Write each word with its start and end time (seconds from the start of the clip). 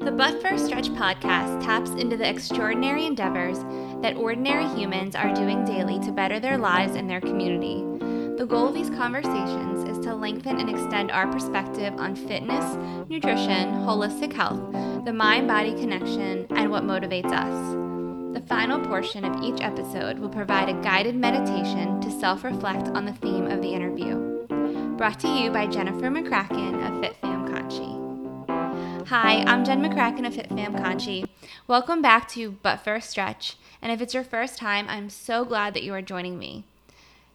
The 0.00 0.12
But 0.12 0.40
First 0.40 0.66
Stretch 0.66 0.90
podcast 0.90 1.62
taps 1.62 1.90
into 1.90 2.16
the 2.16 2.28
extraordinary 2.28 3.04
endeavors 3.04 3.58
that 4.00 4.16
ordinary 4.16 4.66
humans 4.68 5.16
are 5.16 5.34
doing 5.34 5.64
daily 5.64 5.98
to 6.00 6.12
better 6.12 6.38
their 6.38 6.56
lives 6.56 6.94
and 6.94 7.10
their 7.10 7.20
community. 7.20 7.84
The 8.38 8.46
goal 8.46 8.68
of 8.68 8.74
these 8.74 8.90
conversations 8.90 9.88
is 9.88 9.98
to 10.04 10.14
lengthen 10.14 10.60
and 10.60 10.70
extend 10.70 11.10
our 11.10 11.26
perspective 11.26 11.92
on 11.98 12.14
fitness, 12.14 12.76
nutrition, 13.08 13.74
holistic 13.84 14.32
health, 14.32 14.60
the 15.04 15.12
mind 15.12 15.48
body 15.48 15.72
connection, 15.72 16.46
and 16.50 16.70
what 16.70 16.84
motivates 16.84 17.32
us. 17.32 17.74
The 18.34 18.46
final 18.46 18.78
portion 18.78 19.24
of 19.24 19.42
each 19.42 19.60
episode 19.60 20.20
will 20.20 20.28
provide 20.28 20.68
a 20.68 20.80
guided 20.80 21.16
meditation 21.16 22.00
to 22.02 22.10
self 22.10 22.44
reflect 22.44 22.86
on 22.88 23.04
the 23.04 23.14
theme 23.14 23.46
of 23.46 23.62
the 23.62 23.74
interview. 23.74 24.46
Brought 24.96 25.18
to 25.20 25.28
you 25.28 25.50
by 25.50 25.66
Jennifer 25.66 26.08
McCracken 26.08 26.86
of 26.86 27.02
Conchi. 27.02 27.27
Hi, 29.08 29.42
I'm 29.46 29.64
Jen 29.64 29.82
McCracken 29.82 30.26
of 30.26 30.34
FitFam 30.34 30.78
Conchi. 30.78 31.26
Welcome 31.66 32.02
back 32.02 32.28
to 32.32 32.50
But 32.50 32.84
First 32.84 33.08
Stretch, 33.08 33.56
and 33.80 33.90
if 33.90 34.02
it's 34.02 34.12
your 34.12 34.22
first 34.22 34.58
time, 34.58 34.84
I'm 34.86 35.08
so 35.08 35.46
glad 35.46 35.72
that 35.72 35.82
you 35.82 35.94
are 35.94 36.02
joining 36.02 36.38
me. 36.38 36.64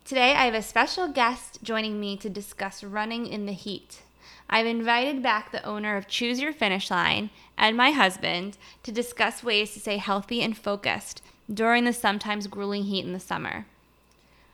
Today, 0.06 0.36
I 0.36 0.46
have 0.46 0.54
a 0.54 0.62
special 0.62 1.08
guest 1.08 1.64
joining 1.64 2.00
me 2.00 2.16
to 2.18 2.30
discuss 2.30 2.84
running 2.84 3.26
in 3.26 3.48
the 3.48 3.54
heat. 3.54 4.04
I've 4.48 4.68
invited 4.68 5.24
back 5.24 5.52
the 5.52 5.64
owner 5.64 5.98
of 5.98 6.08
Choose 6.08 6.40
Your 6.40 6.54
Finish 6.54 6.92
Line 6.92 7.32
and 7.58 7.76
my 7.76 7.90
husband 7.90 8.56
to 8.84 8.92
discuss 8.92 9.44
ways 9.44 9.74
to 9.74 9.80
stay 9.80 9.98
healthy 9.98 10.44
and 10.44 10.56
focused 10.56 11.24
during 11.52 11.86
the 11.86 11.94
sometimes 11.94 12.46
grueling 12.46 12.84
heat 12.84 13.04
in 13.04 13.14
the 13.14 13.20
summer. 13.20 13.66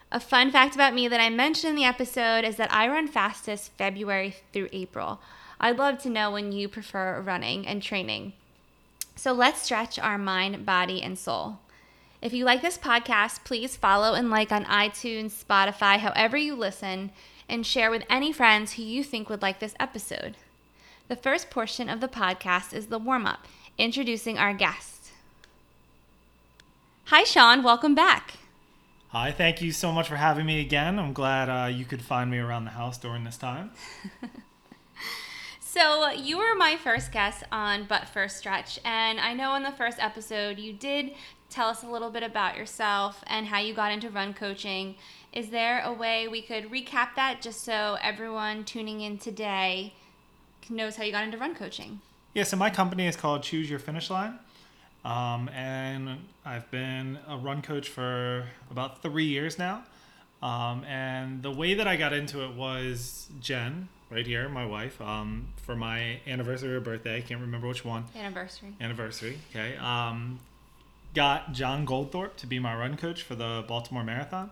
A 0.09 0.21
fun 0.21 0.51
fact 0.51 0.73
about 0.73 0.93
me 0.93 1.09
that 1.09 1.19
I 1.19 1.29
mentioned 1.29 1.71
in 1.71 1.75
the 1.75 1.83
episode 1.83 2.45
is 2.45 2.55
that 2.55 2.73
I 2.73 2.87
run 2.87 3.09
fastest 3.09 3.73
February 3.73 4.37
through 4.53 4.69
April. 4.71 5.19
I'd 5.59 5.77
love 5.77 6.01
to 6.03 6.09
know 6.09 6.31
when 6.31 6.51
you 6.51 6.69
prefer 6.69 7.19
running 7.21 7.67
and 7.67 7.83
training. 7.83 8.33
So 9.15 9.33
let's 9.33 9.61
stretch 9.61 9.99
our 9.99 10.17
mind, 10.17 10.65
body, 10.65 11.01
and 11.01 11.19
soul. 11.19 11.59
If 12.21 12.31
you 12.31 12.45
like 12.45 12.61
this 12.61 12.77
podcast, 12.77 13.43
please 13.43 13.75
follow 13.75 14.13
and 14.13 14.29
like 14.29 14.51
on 14.51 14.63
iTunes, 14.65 15.31
Spotify, 15.31 15.97
however 15.97 16.37
you 16.37 16.55
listen, 16.55 17.11
and 17.49 17.65
share 17.65 17.91
with 17.91 18.03
any 18.09 18.31
friends 18.31 18.73
who 18.73 18.83
you 18.83 19.03
think 19.03 19.29
would 19.29 19.41
like 19.41 19.59
this 19.59 19.75
episode. 19.79 20.35
The 21.09 21.15
first 21.17 21.49
portion 21.49 21.89
of 21.89 21.99
the 21.99 22.07
podcast 22.07 22.73
is 22.73 22.87
the 22.87 22.99
warm 22.99 23.25
up, 23.25 23.45
introducing 23.77 24.37
our 24.37 24.53
guest. 24.53 25.09
Hi, 27.05 27.23
Sean. 27.23 27.63
Welcome 27.63 27.95
back. 27.95 28.35
Hi, 29.09 29.31
thank 29.31 29.61
you 29.61 29.71
so 29.71 29.91
much 29.91 30.07
for 30.07 30.17
having 30.17 30.45
me 30.45 30.61
again. 30.61 30.99
I'm 30.99 31.13
glad 31.13 31.49
uh, 31.49 31.67
you 31.67 31.83
could 31.83 32.01
find 32.01 32.29
me 32.29 32.37
around 32.37 32.65
the 32.65 32.71
house 32.71 32.97
during 32.97 33.23
this 33.23 33.37
time. 33.37 33.71
So, 35.71 36.09
you 36.09 36.39
were 36.39 36.55
my 36.55 36.77
first 36.77 37.11
guest 37.11 37.43
on 37.51 37.85
But 37.87 38.07
First 38.07 38.37
Stretch, 38.37 38.79
and 38.83 39.19
I 39.19 39.35
know 39.35 39.53
in 39.53 39.61
the 39.61 39.71
first 39.71 39.99
episode 39.99 40.57
you 40.57 40.73
did 40.73 41.11
tell 41.51 41.67
us 41.67 41.83
a 41.83 41.87
little 41.87 42.09
bit 42.09 42.23
about 42.23 42.57
yourself 42.57 43.23
and 43.27 43.45
how 43.45 43.59
you 43.59 43.75
got 43.75 43.91
into 43.91 44.09
run 44.09 44.33
coaching. 44.33 44.95
Is 45.31 45.51
there 45.51 45.83
a 45.85 45.93
way 45.93 46.27
we 46.27 46.41
could 46.41 46.71
recap 46.71 47.09
that 47.17 47.43
just 47.43 47.63
so 47.63 47.99
everyone 48.01 48.63
tuning 48.63 49.01
in 49.01 49.19
today 49.19 49.93
knows 50.71 50.95
how 50.95 51.03
you 51.03 51.11
got 51.11 51.23
into 51.23 51.37
run 51.37 51.53
coaching? 51.53 52.01
Yeah, 52.33 52.45
so 52.45 52.57
my 52.57 52.71
company 52.71 53.05
is 53.05 53.15
called 53.15 53.43
Choose 53.43 53.69
Your 53.69 53.77
Finish 53.77 54.09
Line. 54.09 54.39
Um, 55.05 55.49
and 55.49 56.17
I've 56.43 56.69
been 56.71 57.19
a 57.27 57.37
run 57.37 57.61
coach 57.61 57.89
for 57.89 58.47
about 58.71 59.03
three 59.03 59.25
years 59.25 59.59
now. 59.59 59.83
Um, 60.41 60.83
and 60.85 61.43
the 61.43 61.51
way 61.51 61.75
that 61.75 61.87
I 61.87 61.95
got 61.95 62.11
into 62.11 62.43
it 62.43 62.55
was 62.55 63.29
Jen, 63.39 63.87
right 64.09 64.25
here, 64.25 64.49
my 64.49 64.65
wife, 64.65 64.99
um, 65.01 65.49
for 65.57 65.75
my 65.75 66.19
anniversary 66.27 66.73
or 66.73 66.79
birthday. 66.79 67.17
I 67.17 67.21
can't 67.21 67.41
remember 67.41 67.67
which 67.67 67.85
one. 67.85 68.05
Anniversary. 68.15 68.75
Anniversary. 68.81 69.37
Okay. 69.51 69.77
Um, 69.77 70.39
got 71.13 71.53
John 71.53 71.85
Goldthorpe 71.85 72.35
to 72.37 72.47
be 72.47 72.59
my 72.59 72.75
run 72.75 72.97
coach 72.97 73.23
for 73.23 73.35
the 73.35 73.63
Baltimore 73.67 74.03
Marathon. 74.03 74.51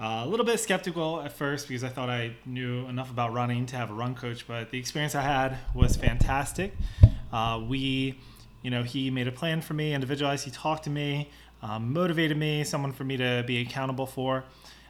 Uh, 0.00 0.22
a 0.24 0.26
little 0.26 0.46
bit 0.46 0.60
skeptical 0.60 1.20
at 1.20 1.32
first 1.32 1.66
because 1.66 1.82
I 1.82 1.88
thought 1.88 2.08
I 2.08 2.36
knew 2.46 2.86
enough 2.86 3.10
about 3.10 3.32
running 3.32 3.66
to 3.66 3.76
have 3.76 3.90
a 3.90 3.94
run 3.94 4.14
coach, 4.14 4.46
but 4.46 4.70
the 4.70 4.78
experience 4.78 5.16
I 5.16 5.22
had 5.22 5.58
was 5.74 5.96
fantastic. 5.96 6.72
Uh, 7.32 7.60
we, 7.68 8.18
you 8.62 8.70
know, 8.70 8.84
he 8.84 9.10
made 9.10 9.26
a 9.26 9.32
plan 9.32 9.60
for 9.60 9.74
me, 9.74 9.94
individualized. 9.94 10.44
He 10.44 10.52
talked 10.52 10.84
to 10.84 10.90
me, 10.90 11.30
um, 11.62 11.92
motivated 11.92 12.36
me, 12.36 12.62
someone 12.62 12.92
for 12.92 13.02
me 13.02 13.16
to 13.16 13.42
be 13.44 13.60
accountable 13.60 14.06
for. 14.06 14.44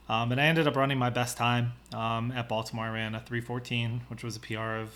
Um, 0.09 0.33
and 0.33 0.41
I 0.41 0.47
ended 0.47 0.67
up 0.67 0.77
running 0.77 0.99
my 0.99 1.11
best 1.11 1.37
time 1.37 1.73
um, 1.95 2.33
at 2.33 2.49
Baltimore. 2.49 2.87
I 2.87 2.91
ran 2.91 3.15
a 3.15 3.21
314, 3.21 4.03
which 4.09 4.25
was 4.25 4.37
a 4.37 4.41
PR 4.41 4.77
of 4.77 4.95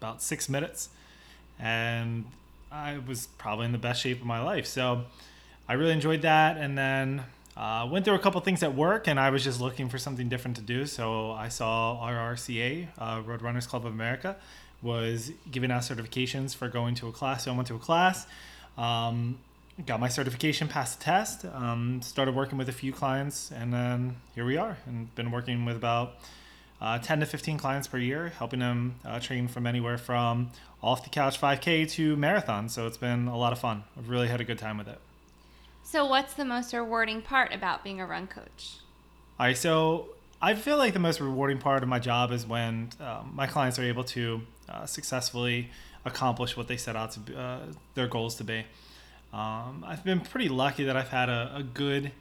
about 0.00 0.22
six 0.22 0.48
minutes. 0.48 0.90
And 1.58 2.24
I 2.70 2.98
was 2.98 3.26
probably 3.38 3.66
in 3.66 3.72
the 3.72 3.78
best 3.78 4.00
shape 4.00 4.20
of 4.20 4.26
my 4.26 4.40
life. 4.40 4.66
So 4.66 5.04
I 5.68 5.74
really 5.74 5.92
enjoyed 5.92 6.22
that. 6.22 6.56
And 6.56 6.78
then 6.78 7.24
uh, 7.56 7.88
went 7.90 8.04
through 8.04 8.14
a 8.14 8.18
couple 8.18 8.40
things 8.40 8.62
at 8.62 8.74
work, 8.74 9.06
and 9.06 9.18
I 9.18 9.30
was 9.30 9.44
just 9.44 9.60
looking 9.60 9.88
for 9.88 9.98
something 9.98 10.28
different 10.28 10.56
to 10.56 10.62
do. 10.62 10.86
So 10.86 11.30
I 11.32 11.48
saw 11.48 12.00
RRCA, 12.04 12.88
uh, 12.98 13.22
Road 13.24 13.42
Runners 13.42 13.66
Club 13.66 13.86
of 13.86 13.92
America, 13.92 14.36
was 14.82 15.30
giving 15.50 15.70
out 15.70 15.82
certifications 15.82 16.54
for 16.54 16.68
going 16.68 16.94
to 16.96 17.08
a 17.08 17.12
class. 17.12 17.44
So 17.44 17.52
I 17.52 17.56
went 17.56 17.68
to 17.68 17.76
a 17.76 17.78
class. 17.78 18.26
Um, 18.76 19.38
got 19.86 20.00
my 20.00 20.08
certification, 20.08 20.68
passed 20.68 20.98
the 20.98 21.04
test, 21.04 21.44
um, 21.46 22.00
started 22.02 22.34
working 22.34 22.58
with 22.58 22.68
a 22.68 22.72
few 22.72 22.92
clients, 22.92 23.50
and 23.50 23.72
then 23.72 24.16
here 24.34 24.44
we 24.44 24.56
are. 24.56 24.78
And 24.86 25.12
been 25.14 25.30
working 25.30 25.64
with 25.64 25.76
about 25.76 26.14
uh, 26.80 26.98
10 26.98 27.20
to 27.20 27.26
15 27.26 27.58
clients 27.58 27.88
per 27.88 27.98
year, 27.98 28.28
helping 28.38 28.60
them 28.60 28.96
uh, 29.04 29.18
train 29.20 29.48
from 29.48 29.66
anywhere 29.66 29.98
from 29.98 30.50
off 30.82 31.02
the 31.02 31.10
couch 31.10 31.40
5K 31.40 31.90
to 31.92 32.16
marathon. 32.16 32.68
So 32.68 32.86
it's 32.86 32.96
been 32.96 33.26
a 33.26 33.36
lot 33.36 33.52
of 33.52 33.58
fun. 33.58 33.84
I've 33.98 34.08
really 34.08 34.28
had 34.28 34.40
a 34.40 34.44
good 34.44 34.58
time 34.58 34.78
with 34.78 34.88
it. 34.88 34.98
So, 35.82 36.06
what's 36.06 36.32
the 36.32 36.46
most 36.46 36.72
rewarding 36.72 37.20
part 37.20 37.52
about 37.52 37.84
being 37.84 38.00
a 38.00 38.06
run 38.06 38.26
coach? 38.26 38.78
All 39.38 39.46
right, 39.46 39.56
so 39.56 40.08
I 40.40 40.54
feel 40.54 40.78
like 40.78 40.94
the 40.94 40.98
most 40.98 41.20
rewarding 41.20 41.58
part 41.58 41.82
of 41.82 41.90
my 41.90 41.98
job 41.98 42.32
is 42.32 42.46
when 42.46 42.88
um, 43.00 43.32
my 43.34 43.46
clients 43.46 43.78
are 43.78 43.84
able 43.84 44.04
to 44.04 44.40
uh, 44.66 44.86
successfully 44.86 45.70
accomplish 46.06 46.56
what 46.56 46.68
they 46.68 46.78
set 46.78 46.96
out 46.96 47.12
to 47.12 47.38
uh, 47.38 47.60
their 47.94 48.06
goals 48.06 48.36
to 48.36 48.44
be. 48.44 48.64
Um, 49.34 49.84
I've 49.84 50.04
been 50.04 50.20
pretty 50.20 50.48
lucky 50.48 50.84
that 50.84 50.96
I've 50.96 51.08
had 51.08 51.28
a, 51.28 51.56
a 51.56 51.62
good 51.64 52.12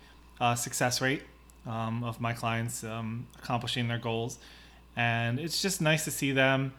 uh, 0.41 0.55
success 0.55 0.99
rate 0.99 1.21
um, 1.67 2.03
of 2.03 2.19
my 2.19 2.33
clients 2.33 2.83
um, 2.83 3.27
accomplishing 3.37 3.87
their 3.87 3.99
goals, 3.99 4.39
and 4.95 5.39
it's 5.39 5.61
just 5.61 5.79
nice 5.79 6.05
to 6.05 6.11
see 6.11 6.31
them, 6.31 6.73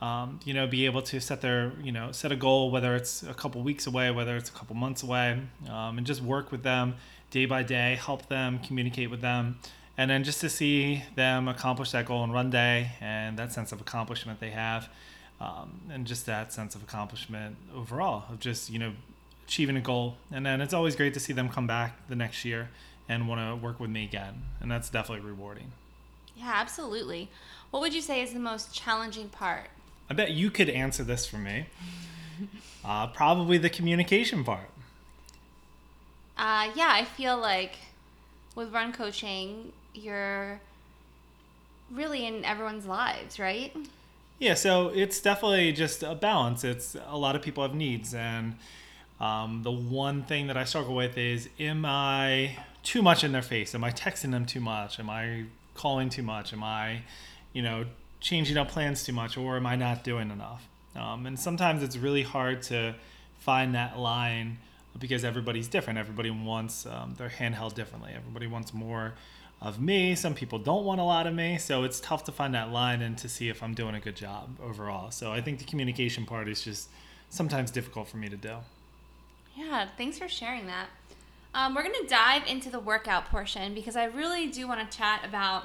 um, 0.00 0.38
you 0.44 0.54
know, 0.54 0.68
be 0.68 0.86
able 0.86 1.02
to 1.02 1.18
set 1.18 1.40
their, 1.40 1.72
you 1.82 1.90
know, 1.90 2.12
set 2.12 2.30
a 2.30 2.36
goal, 2.36 2.70
whether 2.70 2.94
it's 2.94 3.24
a 3.24 3.34
couple 3.34 3.60
weeks 3.62 3.88
away, 3.88 4.12
whether 4.12 4.36
it's 4.36 4.48
a 4.48 4.52
couple 4.52 4.76
months 4.76 5.02
away, 5.02 5.40
um, 5.68 5.98
and 5.98 6.06
just 6.06 6.22
work 6.22 6.52
with 6.52 6.62
them 6.62 6.94
day 7.32 7.46
by 7.46 7.64
day, 7.64 7.98
help 8.00 8.28
them, 8.28 8.60
communicate 8.60 9.10
with 9.10 9.20
them. 9.20 9.58
And 9.98 10.08
then 10.08 10.22
just 10.22 10.40
to 10.42 10.48
see 10.48 11.02
them 11.16 11.48
accomplish 11.48 11.90
that 11.90 12.06
goal 12.06 12.22
in 12.22 12.32
one 12.32 12.48
day 12.48 12.92
and 13.00 13.36
that 13.40 13.52
sense 13.52 13.72
of 13.72 13.80
accomplishment 13.80 14.38
they 14.38 14.50
have, 14.50 14.88
um, 15.40 15.80
and 15.90 16.06
just 16.06 16.26
that 16.26 16.52
sense 16.52 16.76
of 16.76 16.82
accomplishment 16.84 17.56
overall 17.74 18.24
of 18.30 18.38
just, 18.38 18.70
you 18.70 18.78
know, 18.78 18.92
achieving 19.50 19.76
a 19.76 19.80
goal. 19.80 20.14
And 20.30 20.46
then 20.46 20.60
it's 20.60 20.72
always 20.72 20.94
great 20.94 21.12
to 21.14 21.20
see 21.20 21.32
them 21.32 21.48
come 21.48 21.66
back 21.66 22.08
the 22.08 22.14
next 22.14 22.44
year 22.44 22.70
and 23.08 23.26
want 23.26 23.40
to 23.40 23.56
work 23.60 23.80
with 23.80 23.90
me 23.90 24.04
again. 24.04 24.42
And 24.60 24.70
that's 24.70 24.88
definitely 24.88 25.28
rewarding. 25.28 25.72
Yeah, 26.36 26.52
absolutely. 26.54 27.28
What 27.72 27.80
would 27.80 27.92
you 27.92 28.00
say 28.00 28.22
is 28.22 28.32
the 28.32 28.38
most 28.38 28.72
challenging 28.72 29.28
part? 29.28 29.66
I 30.08 30.14
bet 30.14 30.30
you 30.30 30.52
could 30.52 30.68
answer 30.70 31.02
this 31.02 31.26
for 31.26 31.36
me. 31.36 31.66
Uh, 32.82 33.06
probably 33.08 33.58
the 33.58 33.68
communication 33.68 34.42
part. 34.42 34.70
Uh, 36.38 36.70
yeah, 36.74 36.88
I 36.90 37.04
feel 37.04 37.36
like 37.36 37.76
with 38.54 38.72
run 38.72 38.94
coaching, 38.94 39.72
you're 39.92 40.58
really 41.92 42.24
in 42.24 42.42
everyone's 42.46 42.86
lives, 42.86 43.38
right? 43.38 43.76
Yeah, 44.38 44.54
so 44.54 44.88
it's 44.88 45.20
definitely 45.20 45.72
just 45.72 46.02
a 46.02 46.14
balance. 46.14 46.64
It's 46.64 46.96
a 47.06 47.18
lot 47.18 47.36
of 47.36 47.42
people 47.42 47.62
have 47.62 47.74
needs, 47.74 48.14
and 48.14 48.54
um, 49.20 49.62
the 49.62 49.70
one 49.70 50.22
thing 50.22 50.46
that 50.46 50.56
I 50.56 50.64
struggle 50.64 50.94
with 50.94 51.18
is 51.18 51.48
am 51.58 51.84
I 51.84 52.56
too 52.82 53.02
much 53.02 53.22
in 53.22 53.32
their 53.32 53.42
face? 53.42 53.74
Am 53.74 53.84
I 53.84 53.90
texting 53.90 54.30
them 54.30 54.46
too 54.46 54.60
much? 54.60 54.98
Am 54.98 55.10
I 55.10 55.44
calling 55.74 56.08
too 56.08 56.22
much? 56.22 56.52
Am 56.52 56.64
I, 56.64 57.02
you 57.52 57.62
know, 57.62 57.84
changing 58.20 58.56
up 58.56 58.68
plans 58.68 59.04
too 59.04 59.12
much? 59.12 59.36
Or 59.36 59.56
am 59.56 59.66
I 59.66 59.76
not 59.76 60.04
doing 60.04 60.30
enough? 60.30 60.66
Um, 60.96 61.26
and 61.26 61.38
sometimes 61.38 61.82
it's 61.82 61.96
really 61.96 62.22
hard 62.22 62.62
to 62.62 62.94
find 63.38 63.74
that 63.74 63.98
line 63.98 64.58
because 64.98 65.24
everybody's 65.24 65.68
different. 65.68 65.98
Everybody 65.98 66.30
wants 66.30 66.86
um, 66.86 67.14
their 67.16 67.28
handheld 67.28 67.74
differently. 67.74 68.12
Everybody 68.16 68.46
wants 68.46 68.72
more 68.74 69.14
of 69.60 69.80
me. 69.80 70.14
Some 70.14 70.34
people 70.34 70.58
don't 70.58 70.84
want 70.84 71.00
a 71.00 71.04
lot 71.04 71.26
of 71.26 71.34
me. 71.34 71.58
So 71.58 71.84
it's 71.84 72.00
tough 72.00 72.24
to 72.24 72.32
find 72.32 72.54
that 72.54 72.72
line 72.72 73.02
and 73.02 73.16
to 73.18 73.28
see 73.28 73.50
if 73.50 73.62
I'm 73.62 73.74
doing 73.74 73.94
a 73.94 74.00
good 74.00 74.16
job 74.16 74.56
overall. 74.62 75.10
So 75.10 75.30
I 75.30 75.42
think 75.42 75.58
the 75.58 75.64
communication 75.66 76.24
part 76.24 76.48
is 76.48 76.62
just 76.62 76.88
sometimes 77.28 77.70
difficult 77.70 78.08
for 78.08 78.16
me 78.16 78.28
to 78.30 78.36
do. 78.36 78.56
Yeah, 79.56 79.88
thanks 79.96 80.18
for 80.18 80.28
sharing 80.28 80.66
that. 80.66 80.86
Um, 81.52 81.74
we're 81.74 81.82
going 81.82 82.00
to 82.02 82.06
dive 82.06 82.46
into 82.46 82.70
the 82.70 82.78
workout 82.78 83.26
portion 83.26 83.74
because 83.74 83.96
I 83.96 84.04
really 84.04 84.46
do 84.46 84.68
want 84.68 84.88
to 84.88 84.96
chat 84.96 85.24
about 85.24 85.64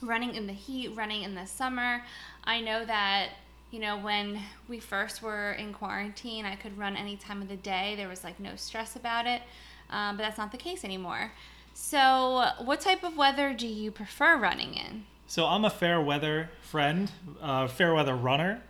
running 0.00 0.34
in 0.34 0.46
the 0.46 0.52
heat, 0.52 0.94
running 0.94 1.22
in 1.22 1.34
the 1.34 1.46
summer. 1.46 2.02
I 2.44 2.60
know 2.60 2.84
that 2.84 3.30
you 3.70 3.80
know, 3.80 3.98
when 3.98 4.40
we 4.66 4.80
first 4.80 5.22
were 5.22 5.52
in 5.52 5.72
quarantine, 5.74 6.46
I 6.46 6.56
could 6.56 6.78
run 6.78 6.96
any 6.96 7.16
time 7.16 7.42
of 7.42 7.48
the 7.48 7.56
day. 7.56 7.94
There 7.96 8.08
was 8.08 8.24
like 8.24 8.40
no 8.40 8.56
stress 8.56 8.96
about 8.96 9.26
it. 9.26 9.42
Um, 9.90 10.16
but 10.16 10.22
that's 10.22 10.38
not 10.38 10.52
the 10.52 10.58
case 10.58 10.84
anymore. 10.84 11.32
So, 11.74 12.50
what 12.58 12.80
type 12.80 13.04
of 13.04 13.16
weather 13.16 13.54
do 13.54 13.66
you 13.66 13.90
prefer 13.90 14.36
running 14.36 14.74
in? 14.74 15.04
So 15.26 15.46
I'm 15.46 15.64
a 15.64 15.70
fair 15.70 16.00
weather 16.00 16.50
friend, 16.62 17.10
uh, 17.40 17.68
fair 17.68 17.94
weather 17.94 18.16
runner. 18.16 18.62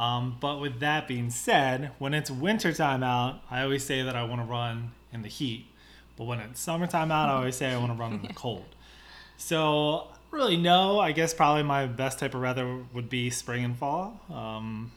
Um, 0.00 0.38
but 0.40 0.60
with 0.60 0.80
that 0.80 1.06
being 1.06 1.28
said, 1.28 1.90
when 1.98 2.14
it's 2.14 2.30
wintertime 2.30 3.02
out, 3.02 3.42
I 3.50 3.62
always 3.62 3.84
say 3.84 4.00
that 4.00 4.16
I 4.16 4.24
want 4.24 4.40
to 4.40 4.46
run 4.46 4.92
in 5.12 5.20
the 5.20 5.28
heat. 5.28 5.66
But 6.16 6.24
when 6.24 6.40
it's 6.40 6.58
summertime 6.58 7.12
out, 7.12 7.28
I 7.28 7.34
always 7.34 7.56
say 7.56 7.70
I 7.70 7.76
want 7.76 7.92
to 7.92 7.98
run 7.98 8.14
in 8.14 8.22
the 8.22 8.28
cold. 8.34 8.64
So 9.36 10.08
really, 10.30 10.56
no. 10.56 10.98
I 10.98 11.12
guess 11.12 11.34
probably 11.34 11.64
my 11.64 11.84
best 11.84 12.18
type 12.18 12.34
of 12.34 12.40
weather 12.40 12.78
would 12.94 13.10
be 13.10 13.28
spring 13.28 13.62
and 13.62 13.76
fall. 13.76 14.18
Um, 14.32 14.90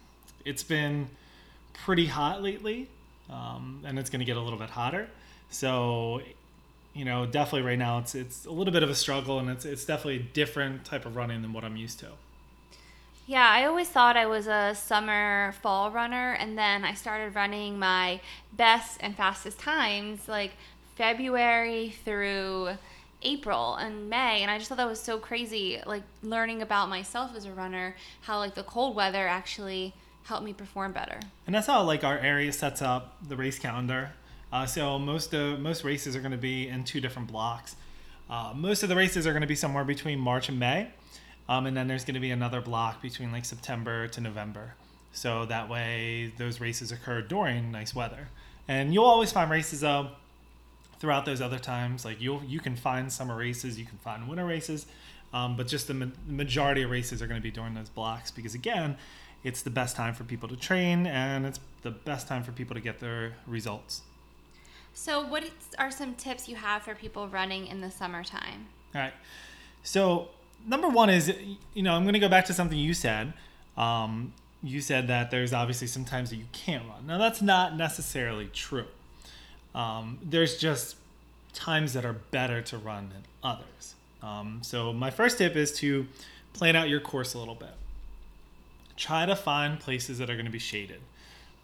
it's 0.46 0.64
been 0.64 1.10
pretty 1.74 2.06
hot 2.06 2.42
lately, 2.42 2.88
um, 3.30 3.82
and 3.86 4.00
it's 4.00 4.10
going 4.10 4.22
to 4.22 4.26
get 4.26 4.38
a 4.38 4.42
little 4.42 4.60
bit 4.60 4.70
hotter. 4.70 5.10
So 5.50 6.22
you 6.94 7.04
know, 7.04 7.26
definitely 7.26 7.68
right 7.68 7.80
now 7.80 7.98
it's 7.98 8.16
it's 8.16 8.46
a 8.46 8.52
little 8.52 8.72
bit 8.72 8.84
of 8.84 8.90
a 8.90 8.96
struggle, 8.96 9.40
and 9.40 9.50
it's 9.50 9.66
it's 9.66 9.84
definitely 9.84 10.18
a 10.18 10.24
different 10.34 10.86
type 10.86 11.06
of 11.06 11.18
running 11.18 11.42
than 11.42 11.52
what 11.52 11.66
I'm 11.66 11.76
used 11.76 12.00
to. 12.00 12.12
Yeah, 13.26 13.50
I 13.50 13.66
always 13.66 13.88
thought 13.88 14.18
I 14.18 14.26
was 14.26 14.48
a 14.48 14.76
summer 14.76 15.54
fall 15.62 15.92
runner, 15.92 16.34
and 16.34 16.58
then 16.58 16.84
I 16.84 16.94
started 16.94 17.36
running 17.36 17.80
my 17.80 18.20
best 18.52 18.98
and 19.00 19.16
fastest 19.16 19.60
times 19.60 20.28
like 20.28 20.52
February 20.96 21.96
through 22.04 22.72
April 23.22 23.76
and 23.76 24.10
May, 24.10 24.42
and 24.42 24.52
I 24.52 24.58
just 24.58 24.68
thought 24.68 24.78
that 24.78 24.90
was 24.90 25.00
so 25.00 25.18
crazy. 25.20 25.82
Like 25.86 26.04
learning 26.22 26.62
about 26.62 26.90
myself 26.90 27.32
as 27.36 27.46
a 27.46 27.52
runner, 27.52 27.96
how 28.22 28.40
like 28.40 28.56
the 28.56 28.64
cold 28.64 28.96
weather 28.96 29.26
actually 29.26 29.94
helped 30.24 30.44
me 30.44 30.52
perform 30.52 30.92
better. 30.92 31.20
And 31.46 31.56
that's 31.56 31.68
how 31.68 31.84
like 31.84 32.04
our 32.04 32.18
area 32.18 32.52
sets 32.52 32.82
up 32.82 33.18
the 33.26 33.38
race 33.38 33.58
calendar. 33.58 34.12
Uh, 34.52 34.66
so 34.66 35.00
most 35.00 35.34
of 35.34 35.60
most 35.60 35.86
races 35.86 36.16
are 36.16 36.20
going 36.20 36.32
to 36.32 36.38
be 36.38 36.68
in 36.68 36.84
two 36.84 37.00
different 37.00 37.30
blocks. 37.30 37.76
Uh, 38.30 38.54
most 38.56 38.84
of 38.84 38.90
the 38.90 38.96
races 38.96 39.26
are 39.26 39.32
going 39.32 39.42
to 39.42 39.48
be 39.48 39.56
somewhere 39.56 39.84
between 39.84 40.20
March 40.20 40.50
and 40.50 40.60
May, 40.60 40.90
um, 41.50 41.66
and 41.66 41.76
then 41.76 41.88
there's 41.88 42.06
going 42.06 42.16
to 42.16 42.20
be 42.20 42.32
another 42.32 42.62
block 42.62 43.02
between 43.02 43.32
like 43.32 43.46
September 43.46 44.08
to 44.10 44.22
November. 44.22 44.76
So 45.12 45.46
that 45.46 45.70
way 45.70 46.34
those 46.38 46.60
races 46.60 46.92
occur 46.92 47.22
during 47.22 47.72
nice 47.72 47.94
weather, 47.94 48.30
and 48.68 48.94
you'll 48.94 49.06
always 49.06 49.32
find 49.32 49.52
races 49.52 49.82
though 49.82 50.10
throughout 51.00 51.26
those 51.26 51.42
other 51.42 51.60
times. 51.60 52.06
Like 52.06 52.20
you'll 52.22 52.44
you 52.44 52.60
can 52.60 52.76
find 52.76 53.12
summer 53.12 53.36
races, 53.36 53.78
you 53.78 53.86
can 53.86 53.98
find 54.00 54.28
winter 54.28 54.46
races, 54.46 54.88
um, 55.34 55.56
but 55.56 55.68
just 55.68 55.88
the, 55.88 55.94
ma- 55.94 56.06
majority 56.28 56.84
of 56.84 56.90
races 56.90 57.22
are 57.22 57.28
going 57.28 57.40
to 57.40 57.44
be 57.44 57.52
during 57.52 57.74
those 57.74 57.90
blocks 57.90 58.32
because 58.32 58.56
again, 58.56 58.98
it's 59.44 59.62
the 59.62 59.70
best 59.70 59.96
time 59.96 60.14
for 60.14 60.24
people 60.24 60.48
to 60.50 60.56
train 60.56 61.06
and 61.06 61.46
it's 61.46 61.60
the 61.82 61.92
best 61.92 62.28
time 62.28 62.44
for 62.44 62.52
people 62.52 62.76
to 62.76 62.82
get 62.82 63.00
their 63.00 63.34
results. 63.46 64.02
So, 64.94 65.26
what 65.26 65.44
are 65.80 65.92
some 65.92 66.14
tips 66.14 66.48
you 66.48 66.56
have 66.56 66.84
for 66.84 66.94
people 66.94 67.28
running 67.28 67.68
in 67.68 67.82
the 67.82 67.90
summertime? 67.90 68.68
All 68.94 69.02
right. 69.02 69.14
So, 69.82 70.30
number 70.66 70.88
one 70.88 71.10
is, 71.10 71.34
you 71.74 71.84
know, 71.84 71.94
I'm 71.94 72.04
going 72.04 72.14
to 72.14 72.20
go 72.20 72.30
back 72.30 72.46
to 72.46 72.54
something 72.54 72.78
you 72.78 72.94
said. 72.94 73.34
Um, 73.78 74.34
you 74.62 74.82
said 74.82 75.08
that 75.08 75.32
there's 75.32 75.54
obviously 75.54 75.88
some 75.88 76.06
times 76.06 76.30
that 76.30 76.38
you 76.38 76.46
can't 76.52 76.88
run. 76.88 77.06
Now, 77.08 77.18
that's 77.18 77.42
not 77.42 77.76
necessarily 77.76 78.50
true. 78.54 78.86
Um, 79.76 80.20
there's 80.24 80.58
just 80.58 80.96
times 81.54 81.94
that 81.94 82.06
are 82.06 82.14
better 82.14 82.62
to 82.62 82.78
run 82.78 83.10
than 83.10 83.24
others. 83.44 83.96
Um, 84.22 84.60
so, 84.62 84.94
my 84.94 85.10
first 85.10 85.38
tip 85.38 85.56
is 85.56 85.72
to 85.80 86.08
plan 86.54 86.76
out 86.76 86.88
your 86.88 87.02
course 87.02 87.34
a 87.34 87.40
little 87.40 87.56
bit. 87.56 87.74
Try 88.96 89.26
to 89.26 89.36
find 89.36 89.80
places 89.80 90.20
that 90.20 90.30
are 90.30 90.36
going 90.36 90.46
to 90.46 90.52
be 90.52 90.60
shaded. 90.60 91.02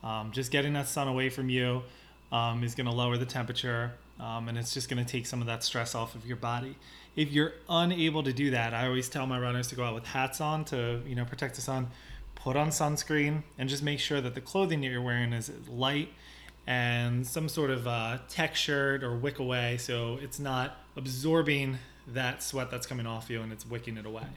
Um, 0.04 0.32
just 0.32 0.52
getting 0.52 0.74
that 0.74 0.88
sun 0.88 1.08
away 1.08 1.30
from 1.30 1.50
you 1.50 1.84
um, 2.32 2.64
is 2.64 2.76
going 2.76 2.88
to 2.88 2.94
lower 2.94 3.18
the 3.18 3.26
temperature 3.26 3.94
um, 4.20 4.50
and 4.50 4.58
it's 4.58 4.74
just 4.74 4.90
going 4.90 5.04
to 5.04 5.10
take 5.10 5.26
some 5.26 5.42
of 5.42 5.48
that 5.48 5.64
stress 5.64 5.96
off 5.96 6.16
of 6.16 6.26
your 6.26 6.36
body. 6.36 6.76
If 7.20 7.34
you're 7.34 7.52
unable 7.68 8.24
to 8.24 8.32
do 8.32 8.52
that, 8.52 8.74
I 8.74 8.88
always 8.88 9.10
tell 9.10 9.28
my 9.28 9.38
runners 9.38 9.68
to 9.68 9.76
go 9.76 9.84
out 9.84 9.94
with 9.94 10.06
hats 10.06 10.40
on 10.40 10.64
to 10.66 11.02
you 11.06 11.16
know 11.16 11.26
protect 11.26 11.56
the 11.56 11.62
sun, 11.62 11.90
put 12.34 12.56
on 12.56 12.70
sunscreen, 12.70 13.44
and 13.58 13.68
just 13.68 13.84
make 13.84 14.00
sure 14.00 14.22
that 14.22 14.36
the 14.36 14.40
clothing 14.40 14.80
that 14.80 14.88
you're 14.88 15.02
wearing 15.02 15.34
is 15.34 15.52
light 15.68 16.14
and 16.66 17.28
some 17.28 17.50
sort 17.50 17.72
of 17.72 17.86
uh, 17.90 18.20
shirt 18.54 19.04
or 19.04 19.18
wick 19.18 19.40
away 19.40 19.76
so 19.76 20.18
it's 20.22 20.40
not 20.40 20.78
absorbing 20.96 21.80
that 22.08 22.42
sweat 22.42 22.72
that's 22.72 22.88
coming 22.88 23.06
off 23.06 23.30
you 23.30 23.42
and 23.42 23.52
it's 23.52 23.66
wicking 23.66 23.98
it 23.98 24.06
away. 24.06 24.28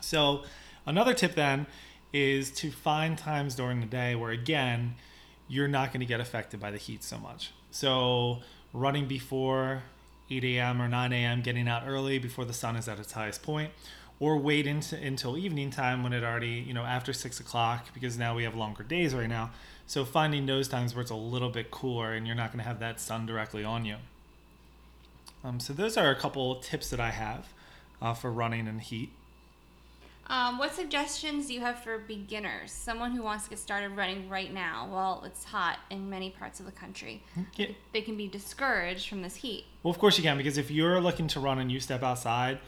So 0.00 0.44
another 0.86 1.12
tip 1.12 1.34
then 1.34 1.66
is 2.10 2.50
to 2.52 2.70
find 2.70 3.18
times 3.18 3.54
during 3.54 3.80
the 3.80 3.86
day 3.86 4.14
where 4.14 4.30
again 4.30 4.94
you're 5.46 5.68
not 5.68 5.92
going 5.92 6.00
to 6.00 6.06
get 6.06 6.20
affected 6.20 6.58
by 6.58 6.70
the 6.70 6.78
heat 6.78 7.04
so 7.04 7.18
much. 7.18 7.52
So, 7.70 8.38
running 8.72 9.06
before 9.06 9.82
8 10.30 10.44
a.m. 10.44 10.82
or 10.82 10.88
9 10.88 11.12
a.m., 11.12 11.42
getting 11.42 11.68
out 11.68 11.84
early 11.86 12.18
before 12.18 12.44
the 12.44 12.52
sun 12.52 12.76
is 12.76 12.88
at 12.88 12.98
its 12.98 13.12
highest 13.12 13.42
point, 13.42 13.70
or 14.18 14.36
wait 14.36 14.66
into, 14.66 14.96
until 14.96 15.36
evening 15.36 15.70
time 15.70 16.02
when 16.02 16.12
it 16.12 16.24
already, 16.24 16.64
you 16.66 16.74
know, 16.74 16.84
after 16.84 17.12
6 17.12 17.40
o'clock, 17.40 17.86
because 17.94 18.18
now 18.18 18.34
we 18.34 18.44
have 18.44 18.54
longer 18.54 18.82
days 18.82 19.14
right 19.14 19.28
now. 19.28 19.50
So, 19.86 20.04
finding 20.04 20.46
those 20.46 20.66
times 20.68 20.94
where 20.94 21.02
it's 21.02 21.10
a 21.10 21.16
little 21.16 21.50
bit 21.50 21.70
cooler 21.70 22.12
and 22.12 22.26
you're 22.26 22.34
not 22.34 22.50
going 22.50 22.58
to 22.58 22.68
have 22.68 22.80
that 22.80 22.98
sun 23.00 23.24
directly 23.24 23.62
on 23.62 23.84
you. 23.84 23.96
Um, 25.44 25.60
so, 25.60 25.72
those 25.72 25.96
are 25.96 26.10
a 26.10 26.16
couple 26.16 26.56
tips 26.56 26.90
that 26.90 26.98
I 26.98 27.10
have 27.10 27.52
uh, 28.02 28.14
for 28.14 28.32
running 28.32 28.66
in 28.66 28.80
heat. 28.80 29.10
Um, 30.28 30.58
what 30.58 30.74
suggestions 30.74 31.46
do 31.46 31.54
you 31.54 31.60
have 31.60 31.78
for 31.84 31.98
beginners, 31.98 32.72
someone 32.72 33.12
who 33.12 33.22
wants 33.22 33.44
to 33.44 33.50
get 33.50 33.58
started 33.58 33.90
running 33.90 34.28
right 34.28 34.52
now 34.52 34.88
while 34.90 35.22
it's 35.24 35.44
hot 35.44 35.78
in 35.90 36.10
many 36.10 36.30
parts 36.30 36.58
of 36.58 36.66
the 36.66 36.72
country? 36.72 37.22
Yeah. 37.54 37.68
They 37.92 38.00
can 38.00 38.16
be 38.16 38.26
discouraged 38.26 39.08
from 39.08 39.22
this 39.22 39.36
heat. 39.36 39.66
Well, 39.82 39.90
of 39.90 39.98
course 39.98 40.18
you 40.18 40.24
can, 40.24 40.36
because 40.36 40.58
if 40.58 40.70
you're 40.70 41.00
looking 41.00 41.28
to 41.28 41.40
run 41.40 41.58
and 41.58 41.70
you 41.70 41.78
step 41.78 42.02
outside 42.02 42.58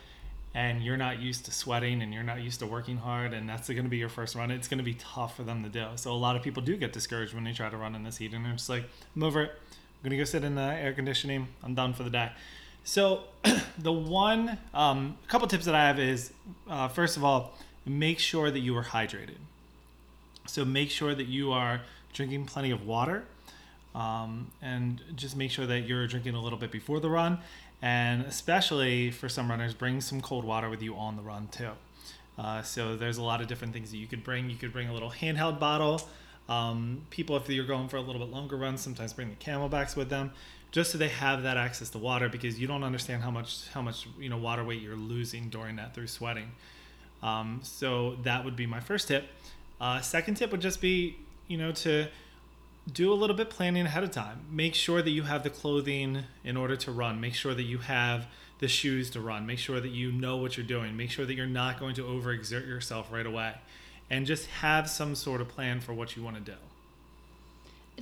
and 0.55 0.83
you're 0.83 0.97
not 0.97 1.19
used 1.19 1.47
to 1.47 1.53
sweating 1.53 2.01
and 2.01 2.15
you're 2.15 2.23
not 2.23 2.41
used 2.41 2.61
to 2.61 2.67
working 2.67 2.97
hard 2.97 3.35
and 3.35 3.49
that's 3.49 3.69
going 3.69 3.83
to 3.83 3.91
be 3.91 3.99
your 3.99 4.09
first 4.09 4.37
run, 4.37 4.53
it's 4.53 4.69
going 4.69 4.79
to 4.79 4.85
be 4.85 4.95
tough 4.95 5.37
for 5.37 5.43
them 5.43 5.65
to 5.65 5.69
do. 5.69 5.87
So 5.97 6.13
a 6.13 6.15
lot 6.15 6.37
of 6.37 6.43
people 6.43 6.63
do 6.63 6.77
get 6.77 6.93
discouraged 6.93 7.35
when 7.35 7.43
they 7.43 7.53
try 7.53 7.69
to 7.69 7.77
run 7.77 7.95
in 7.97 8.05
this 8.05 8.19
heat 8.19 8.33
and 8.35 8.45
they're 8.45 8.53
just 8.53 8.69
like, 8.69 8.85
I'm 9.17 9.23
over 9.25 9.43
it. 9.43 9.51
I'm 9.51 10.05
going 10.05 10.11
to 10.13 10.17
go 10.17 10.25
sit 10.25 10.45
in 10.45 10.55
the 10.55 10.63
air 10.63 10.93
conditioning. 10.93 11.49
I'm 11.65 11.75
done 11.75 11.93
for 11.93 12.05
the 12.05 12.11
day. 12.11 12.31
So, 12.85 13.25
the 13.79 13.93
one, 13.93 14.59
um, 14.73 15.19
a 15.25 15.29
couple 15.29 15.47
tips 15.49 15.67
that 15.67 15.75
I 15.75 15.87
have 15.87 15.99
is 15.99 16.33
uh, 16.69 16.89
first 16.89 17.17
of 17.17 17.25
all, 17.25 17.55
make 17.85 18.19
sure 18.19 18.51
that 18.51 18.61
you 18.61 18.77
are 18.77 18.85
hydrated. 18.85 19.37
So, 20.47 20.65
make 20.65 20.91
sure 20.91 21.15
that 21.15 21.27
you 21.27 21.53
are 21.53 21.83
drinking 22.13 22.47
plenty 22.47 22.71
of 22.71 22.87
water 22.87 23.25
um, 23.95 24.51
and 24.63 25.01
just 25.15 25.37
make 25.37 25.51
sure 25.51 25.67
that 25.67 25.81
you're 25.81 26.07
drinking 26.07 26.35
a 26.35 26.43
little 26.43 26.59
bit 26.59 26.71
before 26.71 27.01
the 27.01 27.11
run. 27.11 27.39
And 27.81 28.25
especially 28.25 29.11
for 29.11 29.29
some 29.29 29.51
runners, 29.51 29.75
bring 29.75 30.01
some 30.01 30.21
cold 30.21 30.45
water 30.45 30.69
with 30.69 30.83
you 30.83 30.97
on 30.97 31.17
the 31.17 31.23
run 31.23 31.49
too. 31.49 31.71
Uh, 32.39 32.63
so, 32.63 32.97
there's 32.97 33.19
a 33.19 33.23
lot 33.23 33.41
of 33.41 33.49
different 33.49 33.75
things 33.75 33.91
that 33.91 33.99
you 33.99 34.07
could 34.07 34.25
bring. 34.25 34.49
You 34.49 34.57
could 34.57 34.73
bring 34.73 34.89
a 34.89 34.95
little 34.95 35.11
handheld 35.11 35.59
bottle. 35.59 36.09
Um, 36.49 37.03
people, 37.11 37.37
if 37.37 37.49
you're 37.49 37.67
going 37.67 37.89
for 37.89 37.97
a 37.97 38.01
little 38.01 38.25
bit 38.25 38.33
longer 38.33 38.57
runs, 38.57 38.81
sometimes 38.81 39.13
bring 39.13 39.29
the 39.29 39.37
CamelBaks 39.37 39.97
with 39.97 40.09
them 40.09 40.33
just 40.71 40.93
so 40.93 40.99
they 40.99 41.09
have 41.09 41.43
that 41.43 41.57
access 41.57 41.91
to 41.91 41.99
water 41.99 42.29
because 42.29 42.61
you 42.61 42.67
don't 42.67 42.85
understand 42.85 43.23
how 43.23 43.31
much 43.31 43.69
how 43.69 43.83
much 43.83 44.07
you 44.19 44.29
know 44.29 44.37
water 44.37 44.65
weight 44.65 44.83
you're 44.83 44.97
losing 44.97 45.49
during 45.49 45.77
that 45.77 45.95
through 45.95 46.07
sweating. 46.07 46.51
Um, 47.23 47.61
so 47.63 48.17
that 48.23 48.45
would 48.45 48.57
be 48.57 48.67
my 48.67 48.81
first 48.81 49.09
tip. 49.09 49.29
Uh, 49.81 50.01
second 50.01 50.37
tip 50.37 50.51
would 50.51 50.61
just 50.61 50.81
be 50.81 51.17
you 51.47 51.57
know 51.57 51.73
to 51.73 52.09
do 52.91 53.13
a 53.13 53.15
little 53.15 53.37
bit 53.37 53.51
planning 53.51 53.87
ahead 53.87 54.05
of 54.05 54.11
time. 54.11 54.41
Make 54.51 54.75
sure 54.75 55.03
that 55.03 55.11
you 55.11 55.23
have 55.23 55.43
the 55.43 55.51
clothing 55.51 56.25
in 56.45 56.57
order 56.57 56.77
to 56.77 56.93
run. 56.93 57.21
Make 57.21 57.35
sure 57.35 57.55
that 57.55 57.65
you 57.65 57.79
have 57.79 58.27
the 58.61 58.69
shoes 58.69 59.11
to 59.11 59.21
run. 59.21 59.47
Make 59.47 59.59
sure 59.59 59.81
that 59.81 59.91
you 59.91 60.11
know 60.11 60.37
what 60.39 60.57
you're 60.57 60.67
doing. 60.67 60.97
Make 60.97 61.11
sure 61.11 61.27
that 61.27 61.35
you're 61.35 61.47
not 61.47 61.79
going 61.79 61.95
to 61.97 62.03
overexert 62.03 62.67
yourself 62.67 63.13
right 63.13 63.27
away. 63.27 63.55
And 64.11 64.25
just 64.25 64.47
have 64.47 64.89
some 64.89 65.15
sort 65.15 65.41
of 65.41 65.49
plan 65.49 65.81
for 65.81 65.93
what 65.93 66.17
you 66.17 66.23
want 66.23 66.37
to 66.37 66.43
do. 66.43 66.57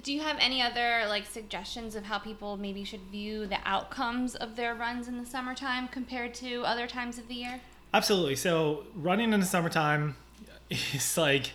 Do 0.02 0.12
you 0.12 0.20
have 0.20 0.36
any 0.38 0.60
other 0.62 1.04
like 1.08 1.26
suggestions 1.26 1.94
of 1.94 2.04
how 2.04 2.18
people 2.18 2.56
maybe 2.56 2.84
should 2.84 3.00
view 3.10 3.46
the 3.46 3.58
outcomes 3.64 4.36
of 4.36 4.54
their 4.54 4.74
runs 4.74 5.08
in 5.08 5.18
the 5.18 5.24
summertime 5.24 5.88
compared 5.88 6.34
to 6.34 6.62
other 6.62 6.86
times 6.86 7.18
of 7.18 7.28
the 7.28 7.34
year? 7.34 7.60
Absolutely. 7.94 8.36
So 8.36 8.84
running 8.94 9.32
in 9.32 9.40
the 9.40 9.46
summertime 9.46 10.16
is 10.70 11.16
like 11.16 11.52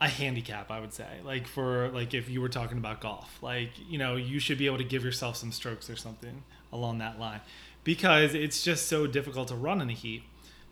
a 0.00 0.08
handicap, 0.08 0.70
I 0.70 0.80
would 0.80 0.92
say. 0.92 1.20
Like 1.24 1.46
for 1.46 1.88
like 1.90 2.12
if 2.12 2.28
you 2.28 2.40
were 2.40 2.48
talking 2.48 2.76
about 2.76 3.00
golf, 3.00 3.38
like 3.40 3.70
you 3.88 3.98
know 3.98 4.16
you 4.16 4.40
should 4.40 4.58
be 4.58 4.66
able 4.66 4.78
to 4.78 4.84
give 4.84 5.04
yourself 5.04 5.36
some 5.36 5.52
strokes 5.52 5.88
or 5.88 5.96
something 5.96 6.42
along 6.72 6.98
that 6.98 7.18
line, 7.18 7.40
because 7.84 8.34
it's 8.34 8.62
just 8.62 8.88
so 8.88 9.06
difficult 9.06 9.48
to 9.48 9.54
run 9.54 9.80
in 9.80 9.88
the 9.88 9.94
heat. 9.94 10.24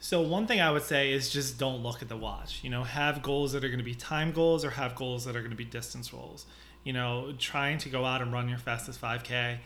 So 0.05 0.21
one 0.21 0.47
thing 0.47 0.61
I 0.61 0.71
would 0.71 0.83
say 0.83 1.13
is 1.13 1.31
just 1.31 1.59
don't 1.59 1.83
look 1.83 2.03
at 2.03 2.11
the 2.11 2.17
watch. 2.19 2.61
You 2.63 2.69
know, 2.69 2.85
have 2.85 3.23
goals 3.23 3.53
that 3.53 3.65
are 3.65 3.69
going 3.69 3.79
to 3.79 3.85
be 3.85 3.95
time 3.95 4.33
goals 4.33 4.63
or 4.63 4.69
have 4.69 4.95
goals 4.95 5.25
that 5.25 5.35
are 5.35 5.39
going 5.39 5.51
to 5.51 5.57
be 5.57 5.65
distance 5.65 6.11
goals. 6.11 6.45
You 6.85 6.93
know, 6.93 7.33
trying 7.39 7.79
to 7.79 7.89
go 7.89 8.05
out 8.05 8.21
and 8.21 8.31
run 8.31 8.47
your 8.47 8.59
fastest 8.59 9.01
5K 9.01 9.61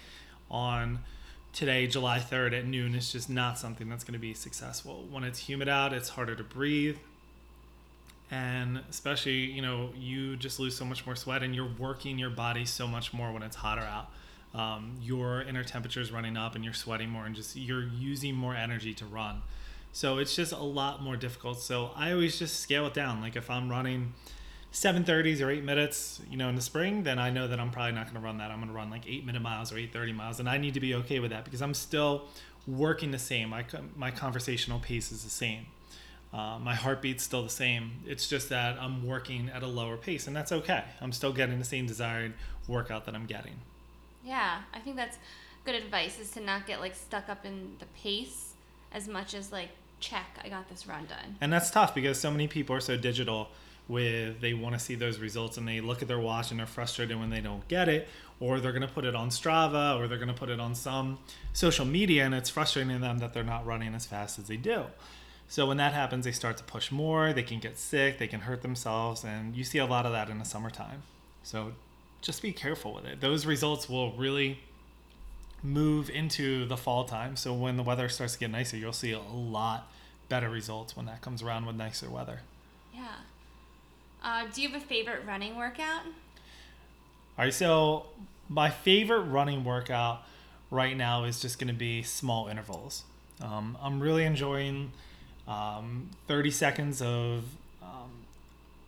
on 0.48 1.00
today, 1.52 1.88
July 1.88 2.20
3rd 2.20 2.56
at 2.56 2.66
noon 2.66 2.94
is 2.94 3.10
just 3.10 3.28
not 3.28 3.58
something 3.58 3.88
that's 3.88 4.04
going 4.04 4.12
to 4.12 4.20
be 4.20 4.32
successful. 4.32 5.08
When 5.10 5.24
it's 5.24 5.40
humid 5.40 5.68
out, 5.68 5.92
it's 5.92 6.10
harder 6.10 6.36
to 6.36 6.44
breathe. 6.44 6.98
and 8.30 8.80
especially 8.88 9.40
you 9.40 9.62
know 9.62 9.90
you 9.96 10.36
just 10.36 10.60
lose 10.60 10.76
so 10.76 10.84
much 10.84 11.04
more 11.04 11.16
sweat 11.16 11.42
and 11.42 11.52
you're 11.52 11.72
working 11.78 12.16
your 12.16 12.30
body 12.30 12.64
so 12.64 12.86
much 12.86 13.12
more 13.12 13.32
when 13.32 13.42
it's 13.42 13.56
hotter 13.56 13.82
out 13.82 14.10
um, 14.54 14.94
your 15.02 15.42
inner 15.42 15.64
temperature 15.64 16.00
is 16.00 16.12
running 16.12 16.36
up 16.36 16.54
and 16.54 16.62
you're 16.62 16.74
sweating 16.74 17.08
more 17.08 17.26
and 17.26 17.34
just 17.34 17.56
you're 17.56 17.88
using 17.88 18.34
more 18.34 18.54
energy 18.54 18.94
to 18.94 19.06
run 19.06 19.42
so 19.92 20.18
it's 20.18 20.34
just 20.34 20.52
a 20.52 20.62
lot 20.62 21.02
more 21.02 21.16
difficult 21.16 21.60
so 21.60 21.90
i 21.96 22.12
always 22.12 22.38
just 22.38 22.60
scale 22.60 22.86
it 22.86 22.94
down 22.94 23.20
like 23.20 23.36
if 23.36 23.50
i'm 23.50 23.68
running 23.68 24.12
730s 24.72 25.40
or 25.40 25.50
8 25.50 25.64
minutes 25.64 26.20
you 26.30 26.36
know 26.36 26.48
in 26.48 26.54
the 26.54 26.62
spring 26.62 27.02
then 27.02 27.18
i 27.18 27.30
know 27.30 27.48
that 27.48 27.58
i'm 27.58 27.70
probably 27.70 27.92
not 27.92 28.04
going 28.04 28.14
to 28.14 28.20
run 28.20 28.38
that 28.38 28.50
i'm 28.50 28.58
going 28.58 28.68
to 28.68 28.74
run 28.74 28.90
like 28.90 29.06
8 29.06 29.24
minute 29.24 29.40
miles 29.40 29.72
or 29.72 29.76
830 29.76 30.12
miles 30.12 30.40
and 30.40 30.48
i 30.48 30.58
need 30.58 30.74
to 30.74 30.80
be 30.80 30.94
okay 30.94 31.20
with 31.20 31.30
that 31.30 31.44
because 31.44 31.62
i'm 31.62 31.74
still 31.74 32.24
working 32.66 33.10
the 33.10 33.18
same 33.18 33.48
my, 33.50 33.64
my 33.96 34.10
conversational 34.10 34.78
pace 34.78 35.10
is 35.10 35.24
the 35.24 35.30
same 35.30 35.66
uh, 36.32 36.58
my 36.60 36.74
heartbeat's 36.74 37.24
still 37.24 37.42
the 37.42 37.48
same. 37.48 38.02
It's 38.06 38.28
just 38.28 38.50
that 38.50 38.76
I'm 38.78 39.06
working 39.06 39.50
at 39.54 39.62
a 39.62 39.66
lower 39.66 39.96
pace, 39.96 40.26
and 40.26 40.36
that's 40.36 40.52
okay. 40.52 40.84
I'm 41.00 41.12
still 41.12 41.32
getting 41.32 41.58
the 41.58 41.64
same 41.64 41.86
desired 41.86 42.34
workout 42.66 43.06
that 43.06 43.14
I'm 43.14 43.24
getting. 43.26 43.54
Yeah, 44.24 44.60
I 44.74 44.78
think 44.80 44.96
that's 44.96 45.16
good 45.64 45.74
advice 45.74 46.18
is 46.20 46.30
to 46.32 46.40
not 46.40 46.66
get 46.66 46.80
like 46.80 46.94
stuck 46.94 47.28
up 47.28 47.46
in 47.46 47.76
the 47.78 47.86
pace 48.02 48.47
as 48.92 49.08
much 49.08 49.34
as 49.34 49.52
like 49.52 49.70
check 50.00 50.38
I 50.44 50.48
got 50.48 50.68
this 50.68 50.86
run 50.86 51.06
done. 51.06 51.36
And 51.40 51.52
that's 51.52 51.70
tough 51.70 51.94
because 51.94 52.18
so 52.20 52.30
many 52.30 52.48
people 52.48 52.74
are 52.76 52.80
so 52.80 52.96
digital 52.96 53.48
with 53.88 54.40
they 54.40 54.52
want 54.52 54.74
to 54.74 54.78
see 54.78 54.94
those 54.94 55.18
results 55.18 55.56
and 55.56 55.66
they 55.66 55.80
look 55.80 56.02
at 56.02 56.08
their 56.08 56.18
watch 56.18 56.50
and 56.50 56.60
they're 56.60 56.66
frustrated 56.66 57.18
when 57.18 57.30
they 57.30 57.40
don't 57.40 57.66
get 57.68 57.88
it 57.88 58.06
or 58.38 58.60
they're 58.60 58.72
going 58.72 58.86
to 58.86 58.92
put 58.92 59.04
it 59.04 59.14
on 59.14 59.30
Strava 59.30 59.98
or 59.98 60.06
they're 60.06 60.18
going 60.18 60.28
to 60.28 60.34
put 60.34 60.50
it 60.50 60.60
on 60.60 60.74
some 60.74 61.18
social 61.52 61.86
media 61.86 62.24
and 62.24 62.34
it's 62.34 62.50
frustrating 62.50 63.00
them 63.00 63.18
that 63.18 63.32
they're 63.32 63.42
not 63.42 63.66
running 63.66 63.94
as 63.94 64.06
fast 64.06 64.38
as 64.38 64.46
they 64.46 64.56
do. 64.56 64.84
So 65.48 65.66
when 65.66 65.78
that 65.78 65.94
happens, 65.94 66.26
they 66.26 66.32
start 66.32 66.58
to 66.58 66.64
push 66.64 66.92
more. 66.92 67.32
They 67.32 67.42
can 67.42 67.58
get 67.58 67.78
sick. 67.78 68.18
They 68.18 68.28
can 68.28 68.40
hurt 68.40 68.60
themselves, 68.60 69.24
and 69.24 69.56
you 69.56 69.64
see 69.64 69.78
a 69.78 69.86
lot 69.86 70.04
of 70.04 70.12
that 70.12 70.28
in 70.28 70.38
the 70.38 70.44
summertime. 70.44 71.02
So 71.42 71.72
just 72.20 72.42
be 72.42 72.52
careful 72.52 72.92
with 72.92 73.06
it. 73.06 73.22
Those 73.22 73.46
results 73.46 73.88
will 73.88 74.12
really 74.12 74.60
move 75.62 76.08
into 76.10 76.66
the 76.66 76.76
fall 76.76 77.04
time. 77.04 77.36
So 77.36 77.52
when 77.52 77.76
the 77.76 77.82
weather 77.82 78.08
starts 78.08 78.34
to 78.34 78.38
get 78.38 78.50
nicer, 78.50 78.76
you'll 78.76 78.92
see 78.92 79.12
a 79.12 79.20
lot 79.20 79.90
better 80.28 80.48
results 80.48 80.96
when 80.96 81.06
that 81.06 81.20
comes 81.20 81.42
around 81.42 81.66
with 81.66 81.76
nicer 81.76 82.08
weather. 82.08 82.40
Yeah. 82.94 83.06
Uh, 84.22 84.44
do 84.52 84.62
you 84.62 84.68
have 84.68 84.80
a 84.80 84.84
favorite 84.84 85.22
running 85.26 85.56
workout? 85.56 86.02
All 86.04 87.44
right. 87.44 87.54
So 87.54 88.06
my 88.48 88.70
favorite 88.70 89.22
running 89.22 89.64
workout 89.64 90.22
right 90.70 90.96
now 90.96 91.24
is 91.24 91.40
just 91.40 91.58
going 91.58 91.68
to 91.68 91.78
be 91.78 92.02
small 92.02 92.48
intervals. 92.48 93.04
Um, 93.40 93.78
I'm 93.80 94.00
really 94.00 94.24
enjoying 94.24 94.92
um, 95.46 96.10
30 96.26 96.50
seconds 96.50 97.00
of 97.00 97.44
um, 97.82 98.10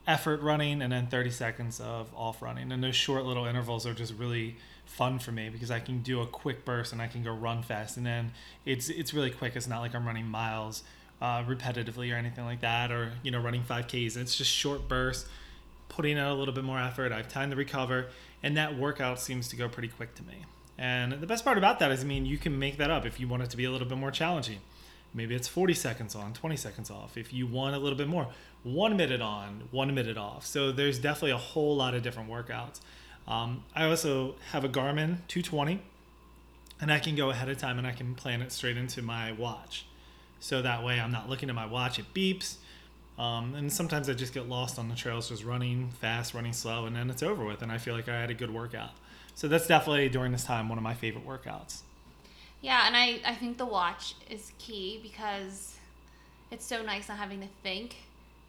effort 0.07 0.41
running 0.43 0.83
and 0.83 0.93
then 0.93 1.07
30 1.07 1.31
seconds 1.31 1.81
of 1.81 2.09
off 2.15 2.43
running. 2.43 2.73
And 2.73 2.83
those 2.83 2.97
short 2.97 3.25
little 3.25 3.47
intervals 3.47 3.87
are 3.87 3.95
just 3.95 4.15
really 4.15 4.57
fun 4.91 5.19
for 5.19 5.31
me 5.31 5.49
because 5.49 5.71
I 5.71 5.79
can 5.79 6.03
do 6.03 6.21
a 6.21 6.27
quick 6.27 6.65
burst 6.65 6.93
and 6.93 7.01
I 7.01 7.07
can 7.07 7.23
go 7.23 7.33
run 7.33 7.63
fast. 7.63 7.97
And 7.97 8.05
then 8.05 8.33
it's 8.65 8.89
it's 8.89 9.15
really 9.15 9.31
quick. 9.31 9.57
It's 9.57 9.69
not 9.69 9.81
like 9.81 9.95
I'm 9.95 10.07
running 10.07 10.27
miles 10.27 10.83
uh, 11.23 11.45
repetitively 11.45 12.13
or 12.13 12.17
anything 12.17 12.45
like 12.45 12.61
that, 12.61 12.91
or 12.91 13.13
you 13.23 13.31
know 13.31 13.41
running 13.41 13.63
5Ks. 13.63 14.17
It's 14.17 14.37
just 14.37 14.51
short 14.51 14.89
bursts, 14.89 15.29
putting 15.89 16.19
out 16.19 16.33
a 16.33 16.35
little 16.35 16.55
bit 16.55 16.65
more 16.65 16.79
effort. 16.79 17.13
I 17.13 17.19
have 17.19 17.29
time 17.29 17.51
to 17.51 17.57
recover, 17.57 18.07
and 18.43 18.57
that 18.57 18.77
workout 18.77 19.21
seems 19.21 19.49
to 19.49 19.57
go 19.57 19.69
pretty 19.69 19.89
quick 19.89 20.15
to 20.17 20.23
me. 20.25 20.45
And 20.77 21.13
the 21.13 21.27
best 21.27 21.45
part 21.45 21.59
about 21.59 21.79
that 21.81 21.93
is, 21.93 22.03
I 22.03 22.07
mean, 22.07 22.25
you 22.25 22.39
can 22.39 22.59
make 22.59 22.79
that 22.79 22.91
up 22.91 23.05
if 23.05 23.21
you 23.21 23.29
want 23.29 23.43
it 23.43 23.51
to 23.51 23.57
be 23.57 23.65
a 23.67 23.71
little 23.71 23.87
bit 23.87 23.99
more 23.99 24.11
challenging. 24.11 24.61
Maybe 25.13 25.35
it's 25.35 25.49
40 25.49 25.75
seconds 25.75 26.15
on, 26.15 26.33
20 26.33 26.57
seconds 26.57 26.91
off. 26.91 27.17
If 27.17 27.33
you 27.33 27.47
want 27.47 27.75
a 27.75 27.79
little 27.79 27.99
bit 27.99 28.09
more, 28.09 28.29
one 28.63 28.97
minute 28.97 29.21
on, 29.21 29.69
one 29.73 29.95
minute 29.95 30.17
off. 30.17 30.47
So 30.47 30.73
there's 30.73 30.99
definitely 30.99 31.33
a 31.33 31.37
whole 31.37 31.77
lot 31.77 31.95
of 31.95 32.03
different 32.03 32.31
workouts. 32.31 32.81
Um, 33.29 33.65
I 33.75 33.85
also 33.85 34.35
have 34.53 34.65
a 34.65 34.69
Garmin 34.69 35.19
220, 35.29 35.81
and 36.81 36.93
I 36.93 36.99
can 36.99 37.15
go 37.15 37.31
ahead 37.31 37.49
of 37.49 37.59
time 37.59 37.79
and 37.79 37.87
I 37.87 37.93
can 37.93 38.15
plan 38.15 38.43
it 38.43 38.53
straight 38.53 38.77
into 38.77 39.03
my 39.03 39.33
watch. 39.33 39.87
So 40.41 40.62
that 40.62 40.83
way 40.83 40.99
I'm 40.99 41.12
not 41.12 41.29
looking 41.29 41.49
at 41.49 41.55
my 41.55 41.67
watch, 41.67 41.99
it 41.99 42.12
beeps. 42.15 42.57
Um, 43.19 43.55
and 43.55 43.71
sometimes 43.71 44.09
I 44.09 44.15
just 44.15 44.33
get 44.33 44.49
lost 44.49 44.79
on 44.79 44.89
the 44.89 44.95
trails, 44.95 45.29
just 45.29 45.45
running 45.45 45.91
fast, 45.91 46.33
running 46.33 46.55
slow, 46.55 46.87
and 46.87 46.97
then 46.97 47.11
it's 47.11 47.23
over 47.23 47.45
with, 47.45 47.61
and 47.61 47.71
I 47.71 47.77
feel 47.77 47.95
like 47.95 48.09
I 48.09 48.19
had 48.19 48.31
a 48.31 48.35
good 48.35 48.53
workout. 48.53 48.93
So 49.35 49.47
that's 49.47 49.67
definitely 49.67 50.09
during 50.09 50.33
this 50.33 50.45
time 50.45 50.69
one 50.69 50.79
of 50.79 50.85
my 50.85 50.95
favorite 50.95 51.27
workouts. 51.27 51.81
Yeah, 52.62 52.87
and 52.87 52.97
I, 52.97 53.21
I 53.27 53.35
think 53.35 53.59
the 53.59 53.67
watch 53.67 54.15
is 54.29 54.53
key 54.59 55.00
because 55.03 55.77
it's 56.50 56.65
so 56.65 56.83
nice 56.83 57.09
not 57.09 57.19
having 57.19 57.41
to 57.41 57.49
think. 57.62 57.97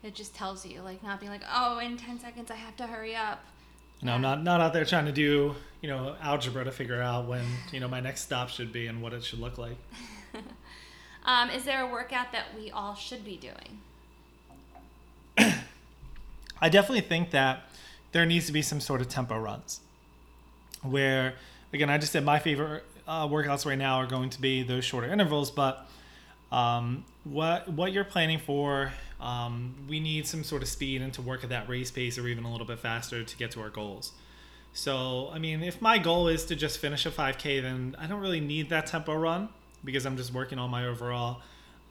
It 0.04 0.16
just 0.16 0.34
tells 0.34 0.66
you, 0.66 0.82
like, 0.82 1.04
not 1.04 1.20
being 1.20 1.32
like, 1.32 1.44
oh, 1.54 1.80
in 1.80 1.98
10 1.98 2.20
seconds 2.20 2.50
I 2.50 2.56
have 2.56 2.76
to 2.78 2.88
hurry 2.88 3.16
up. 3.16 3.44
You 4.02 4.08
know, 4.08 4.14
I'm 4.14 4.22
not, 4.22 4.44
not 4.44 4.62
out 4.62 4.74
there 4.74 4.84
trying 4.84 5.06
to 5.06 5.12
do, 5.12 5.56
you 5.82 5.90
know, 5.90 6.16
algebra 6.22 6.64
to 6.64 6.72
figure 6.72 7.02
out 7.02 7.28
when, 7.28 7.46
you 7.72 7.80
know, 7.80 7.88
my 7.88 8.00
next 8.00 8.22
stop 8.22 8.50
should 8.50 8.74
be 8.74 8.88
and 8.88 9.02
what 9.02 9.14
it 9.14 9.24
should 9.24 9.40
look 9.40 9.60
like. 9.60 9.78
um, 11.26 11.52
is 11.52 11.66
there 11.66 11.88
a 11.88 11.92
workout 11.92 12.32
that 12.32 12.46
we 12.58 12.72
all 12.72 12.96
should 12.96 13.24
be 13.24 13.38
doing? 13.38 13.80
I 16.62 16.70
definitely 16.70 17.02
think 17.02 17.30
that 17.32 17.64
there 18.12 18.26
needs 18.26 18.48
to 18.48 18.52
be 18.52 18.64
some 18.64 18.80
sort 18.80 19.02
of 19.02 19.10
tempo 19.10 19.38
runs 19.38 19.82
where, 20.82 21.36
again, 21.72 21.90
I 21.90 22.00
just 22.00 22.12
said 22.12 22.26
my 22.26 22.40
favorite 22.40 22.84
uh, 23.08 23.28
workouts 23.28 23.66
right 23.66 23.78
now 23.78 23.98
are 23.98 24.08
going 24.08 24.32
to 24.32 24.42
be 24.42 24.64
those 24.64 24.84
shorter 24.84 25.12
intervals, 25.12 25.52
but 25.52 25.88
um, 26.52 27.06
what 27.24 27.68
what 27.70 27.94
you're 27.94 28.04
planning 28.04 28.40
for, 28.40 28.92
um, 29.22 29.76
we 29.88 30.00
need 30.00 30.26
some 30.26 30.44
sort 30.44 30.64
of 30.64 30.68
speed 30.68 31.02
and 31.02 31.14
to 31.14 31.22
work 31.22 31.44
at 31.44 31.50
that 31.50 31.70
race 31.70 31.92
pace 31.92 32.18
or 32.18 32.28
even 32.28 32.44
a 32.44 32.52
little 32.52 32.66
bit 32.66 32.80
faster 32.80 33.24
to 33.24 33.38
get 33.38 33.52
to 33.52 33.62
our 33.62 33.70
goals. 33.70 34.12
So, 34.74 35.30
I 35.32 35.40
mean, 35.40 35.64
if 35.64 35.82
my 35.82 35.98
goal 35.98 36.28
is 36.28 36.46
to 36.46 36.56
just 36.56 36.80
finish 36.80 37.06
a 37.06 37.12
5K, 37.12 37.62
then 37.62 37.96
I 38.00 38.08
don't 38.08 38.22
really 38.22 38.40
need 38.40 38.70
that 38.70 38.88
tempo 38.88 39.14
run 39.14 39.50
because 39.84 40.06
I'm 40.06 40.18
just 40.18 40.34
working 40.34 40.58
on 40.58 40.70
my 40.70 40.88
overall 40.88 41.42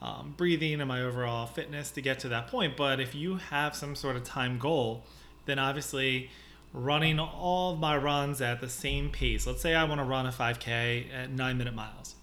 um, 0.02 0.34
breathing 0.36 0.80
and 0.80 0.88
my 0.88 1.02
overall 1.02 1.46
fitness 1.46 1.90
to 1.92 2.00
get 2.00 2.18
to 2.20 2.28
that 2.30 2.48
point. 2.48 2.76
But 2.76 3.00
if 3.00 3.14
you 3.14 3.36
have 3.36 3.76
some 3.76 3.94
sort 3.94 4.16
of 4.16 4.24
time 4.24 4.58
goal, 4.58 5.04
then 5.46 5.58
obviously 5.58 6.30
running 6.72 7.18
all 7.18 7.76
my 7.76 7.96
runs 7.96 8.40
at 8.40 8.60
the 8.60 8.68
same 8.68 9.10
pace. 9.10 9.46
Let's 9.46 9.60
say 9.60 9.74
I 9.74 9.84
want 9.84 10.00
to 10.00 10.04
run 10.04 10.26
a 10.26 10.32
5K 10.32 11.12
at 11.12 11.30
nine 11.30 11.58
minute 11.58 11.74
miles. 11.74 12.14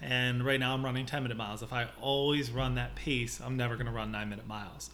And 0.00 0.44
right 0.44 0.60
now 0.60 0.74
I'm 0.74 0.84
running 0.84 1.06
10 1.06 1.22
minute 1.22 1.36
miles. 1.36 1.62
If 1.62 1.72
I 1.72 1.88
always 2.00 2.50
run 2.50 2.74
that 2.74 2.94
pace, 2.94 3.40
I'm 3.42 3.56
never 3.56 3.74
going 3.74 3.86
to 3.86 3.92
run 3.92 4.10
nine 4.12 4.28
minute 4.28 4.46
miles. 4.46 4.90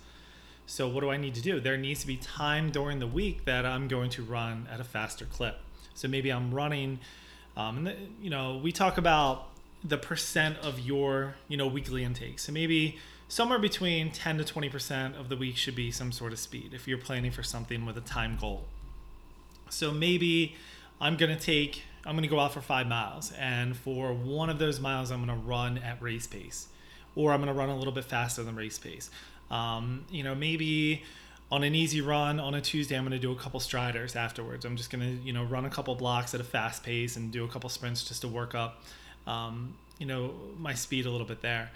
So, 0.67 0.87
what 0.87 1.01
do 1.01 1.11
I 1.11 1.17
need 1.17 1.35
to 1.35 1.43
do? 1.43 1.59
There 1.59 1.77
needs 1.77 2.01
to 2.03 2.07
be 2.07 2.17
time 2.17 2.71
during 2.71 3.01
the 3.01 3.07
week 3.07 3.45
that 3.45 3.67
I'm 3.67 3.89
going 3.89 4.11
to 4.11 4.23
run 4.23 4.69
at 4.71 4.79
a 4.79 4.85
faster 4.85 5.25
clip. 5.25 5.59
So, 5.95 6.07
maybe 6.07 6.31
I'm 6.31 6.55
running, 6.55 7.01
um, 7.57 7.79
and 7.79 7.87
the, 7.89 7.97
you 8.23 8.31
know, 8.31 8.61
we 8.63 8.71
talk 8.71 8.97
about 8.97 9.49
the 9.83 9.99
percent 9.99 10.59
of 10.59 10.79
your, 10.79 11.35
you 11.49 11.57
know, 11.57 11.67
weekly 11.67 12.05
intake. 12.05 12.39
So, 12.39 12.53
maybe 12.53 12.99
somewhere 13.31 13.61
between 13.61 14.11
10 14.11 14.39
to 14.39 14.45
20% 14.45 15.19
of 15.19 15.29
the 15.29 15.37
week 15.37 15.57
should 15.57 15.77
be 15.77 15.91
some 15.91 16.13
sort 16.13 16.33
of 16.33 16.39
speed 16.39 16.73
if 16.75 16.87
you're 16.87 16.99
planning 16.99 17.31
for 17.31 17.43
something 17.45 17.87
with 17.87 17.97
a 17.97 18.03
time 18.03 18.37
goal. 18.39 18.65
So 19.71 19.93
maybe 19.93 20.57
I'm 21.01 21.17
going 21.17 21.35
to 21.35 21.41
take, 21.41 21.85
I'm 22.07 22.15
going 22.15 22.23
to 22.23 22.29
go 22.29 22.41
out 22.41 22.53
for 22.53 22.61
five 22.61 22.87
miles, 22.87 23.33
and 23.39 23.77
for 23.77 24.13
one 24.13 24.49
of 24.49 24.59
those 24.59 24.81
miles, 24.81 25.11
I'm 25.11 25.25
going 25.25 25.39
to 25.39 25.47
run 25.47 25.79
at 25.79 26.01
race 26.01 26.27
pace, 26.27 26.69
or 27.15 27.33
I'm 27.33 27.41
going 27.41 27.53
to 27.53 27.59
run 27.59 27.69
a 27.69 27.77
little 27.77 27.93
bit 27.93 28.05
faster 28.05 28.43
than 28.43 28.57
race 28.57 28.79
pace. 28.79 29.11
Um, 29.51 30.05
you 30.11 30.23
know, 30.23 30.35
maybe 30.35 31.03
on 31.53 31.65
an 31.65 31.75
easy 31.75 32.01
run 32.01 32.39
on 32.39 32.55
a 32.55 32.61
Tuesday, 32.61 32.97
I'm 32.97 33.03
going 33.03 33.13
to 33.13 33.19
do 33.19 33.33
a 33.33 33.37
couple 33.37 33.59
striders 33.61 34.15
afterwards. 34.15 34.65
I'm 34.65 34.77
just 34.77 34.91
going 34.91 35.01
to, 35.03 35.25
you 35.25 35.33
know, 35.33 35.45
run 35.45 35.65
a 35.65 35.71
couple 35.71 35.95
blocks 35.97 36.33
at 36.35 36.41
a 36.41 36.45
fast 36.45 36.85
pace 36.85 37.17
and 37.17 37.33
do 37.33 37.45
a 37.45 37.49
couple 37.49 37.69
sprints 37.69 38.05
just 38.05 38.23
to 38.23 38.29
work 38.29 38.55
up, 38.55 38.83
um, 39.27 39.75
you 39.99 40.07
know, 40.07 40.33
my 40.59 40.75
speed 40.75 41.07
a 41.07 41.11
little 41.11 41.27
bit 41.27 41.43
there. 41.43 41.71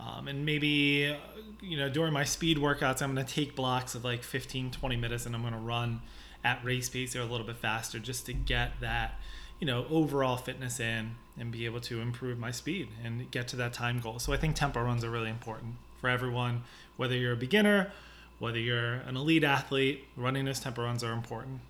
Um, 0.00 0.28
and 0.28 0.44
maybe, 0.44 1.14
you 1.60 1.76
know, 1.76 1.88
during 1.88 2.12
my 2.12 2.24
speed 2.24 2.56
workouts, 2.56 3.02
I'm 3.02 3.14
going 3.14 3.24
to 3.24 3.34
take 3.34 3.54
blocks 3.54 3.94
of 3.94 4.04
like 4.04 4.22
15, 4.22 4.70
20 4.70 4.96
minutes 4.96 5.26
and 5.26 5.34
I'm 5.34 5.42
going 5.42 5.52
to 5.52 5.60
run 5.60 6.00
at 6.42 6.64
race 6.64 6.88
pace 6.88 7.14
or 7.14 7.20
a 7.20 7.26
little 7.26 7.46
bit 7.46 7.56
faster 7.58 7.98
just 7.98 8.26
to 8.26 8.32
get 8.32 8.80
that, 8.80 9.20
you 9.60 9.66
know, 9.66 9.86
overall 9.90 10.36
fitness 10.36 10.80
in 10.80 11.12
and 11.38 11.52
be 11.52 11.64
able 11.66 11.80
to 11.80 12.00
improve 12.00 12.38
my 12.38 12.50
speed 12.50 12.88
and 13.04 13.30
get 13.30 13.46
to 13.48 13.56
that 13.56 13.72
time 13.72 14.00
goal. 14.00 14.18
So 14.18 14.32
I 14.32 14.36
think 14.36 14.56
tempo 14.56 14.82
runs 14.82 15.04
are 15.04 15.10
really 15.10 15.30
important 15.30 15.74
for 16.00 16.08
everyone, 16.08 16.64
whether 16.96 17.16
you're 17.16 17.34
a 17.34 17.36
beginner, 17.36 17.92
whether 18.38 18.58
you're 18.58 18.94
an 18.94 19.16
elite 19.16 19.44
athlete, 19.44 20.04
running 20.16 20.46
those 20.46 20.60
tempo 20.60 20.82
runs 20.82 21.04
are 21.04 21.12
important. 21.12 21.60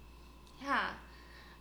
Yeah. 0.63 0.89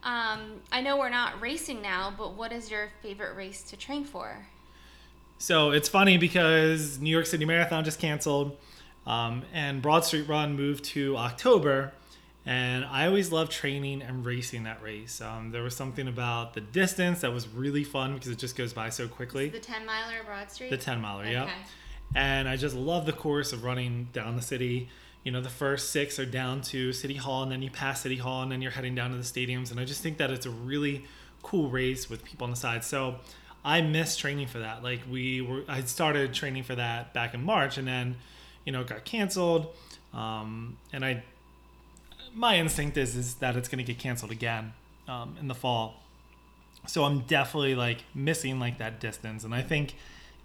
Um, 0.03 0.61
I 0.71 0.81
know 0.81 0.97
we're 0.97 1.09
not 1.09 1.41
racing 1.41 1.81
now, 1.81 2.13
but 2.15 2.35
what 2.35 2.51
is 2.51 2.71
your 2.71 2.89
favorite 3.01 3.35
race 3.35 3.63
to 3.63 3.75
train 3.75 4.05
for? 4.05 4.47
So 5.39 5.71
it's 5.71 5.89
funny 5.89 6.17
because 6.17 6.99
New 6.99 7.09
York 7.09 7.25
City 7.25 7.45
Marathon 7.45 7.83
just 7.83 7.99
canceled, 7.99 8.57
um, 9.07 9.43
and 9.53 9.81
Broad 9.81 10.05
Street 10.05 10.27
Run 10.27 10.55
moved 10.55 10.83
to 10.85 11.17
October. 11.17 11.93
And 12.49 12.83
I 12.83 13.05
always 13.05 13.31
loved 13.31 13.51
training 13.51 14.01
and 14.01 14.25
racing 14.25 14.63
that 14.63 14.81
race. 14.81 15.21
Um, 15.21 15.51
there 15.51 15.61
was 15.61 15.75
something 15.75 16.07
about 16.07 16.55
the 16.55 16.61
distance 16.61 17.21
that 17.21 17.31
was 17.31 17.47
really 17.47 17.83
fun 17.83 18.15
because 18.15 18.31
it 18.31 18.39
just 18.39 18.55
goes 18.55 18.73
by 18.73 18.89
so 18.89 19.07
quickly. 19.07 19.49
The 19.49 19.59
10 19.59 19.85
miler 19.85 20.23
Broad 20.25 20.49
Street? 20.49 20.71
The 20.71 20.77
10 20.77 20.99
miler, 20.99 21.21
okay. 21.21 21.31
yeah. 21.33 21.51
And 22.15 22.49
I 22.49 22.57
just 22.57 22.75
love 22.75 23.05
the 23.05 23.13
course 23.13 23.53
of 23.53 23.63
running 23.63 24.07
down 24.13 24.35
the 24.35 24.41
city, 24.41 24.89
you 25.23 25.31
know, 25.31 25.41
the 25.41 25.49
first 25.49 25.91
six 25.91 26.17
are 26.17 26.25
down 26.25 26.61
to 26.61 26.91
City 26.91 27.13
Hall, 27.13 27.43
and 27.43 27.51
then 27.51 27.61
you 27.61 27.69
pass 27.69 28.01
City 28.01 28.17
Hall, 28.17 28.41
and 28.41 28.51
then 28.51 28.63
you're 28.63 28.71
heading 28.71 28.95
down 28.95 29.11
to 29.11 29.17
the 29.17 29.21
stadiums. 29.21 29.69
And 29.69 29.79
I 29.79 29.85
just 29.85 30.01
think 30.01 30.17
that 30.17 30.31
it's 30.31 30.47
a 30.47 30.49
really 30.49 31.05
cool 31.43 31.69
race 31.69 32.09
with 32.09 32.25
people 32.25 32.45
on 32.45 32.49
the 32.49 32.57
side. 32.57 32.83
So 32.83 33.17
I 33.63 33.81
miss 33.81 34.17
training 34.17 34.47
for 34.47 34.57
that. 34.57 34.81
Like 34.81 35.01
we 35.07 35.41
were, 35.41 35.65
I 35.67 35.81
started 35.81 36.33
training 36.33 36.63
for 36.63 36.73
that 36.73 37.13
back 37.13 37.35
in 37.35 37.43
March, 37.43 37.77
and 37.77 37.87
then, 37.87 38.15
you 38.65 38.71
know, 38.71 38.81
it 38.81 38.87
got 38.87 39.05
canceled. 39.05 39.67
Um, 40.15 40.77
and 40.91 41.05
I, 41.05 41.23
my 42.33 42.57
instinct 42.57 42.97
is 42.97 43.15
is 43.15 43.35
that 43.35 43.55
it's 43.55 43.67
going 43.67 43.83
to 43.83 43.83
get 43.83 43.99
canceled 43.99 44.31
again 44.31 44.73
um, 45.07 45.35
in 45.39 45.47
the 45.47 45.55
fall. 45.55 45.95
So 46.87 47.03
I'm 47.03 47.21
definitely 47.21 47.75
like 47.75 48.03
missing 48.15 48.59
like 48.59 48.77
that 48.77 48.99
distance, 48.99 49.43
and 49.43 49.53
I 49.53 49.61
think 49.61 49.95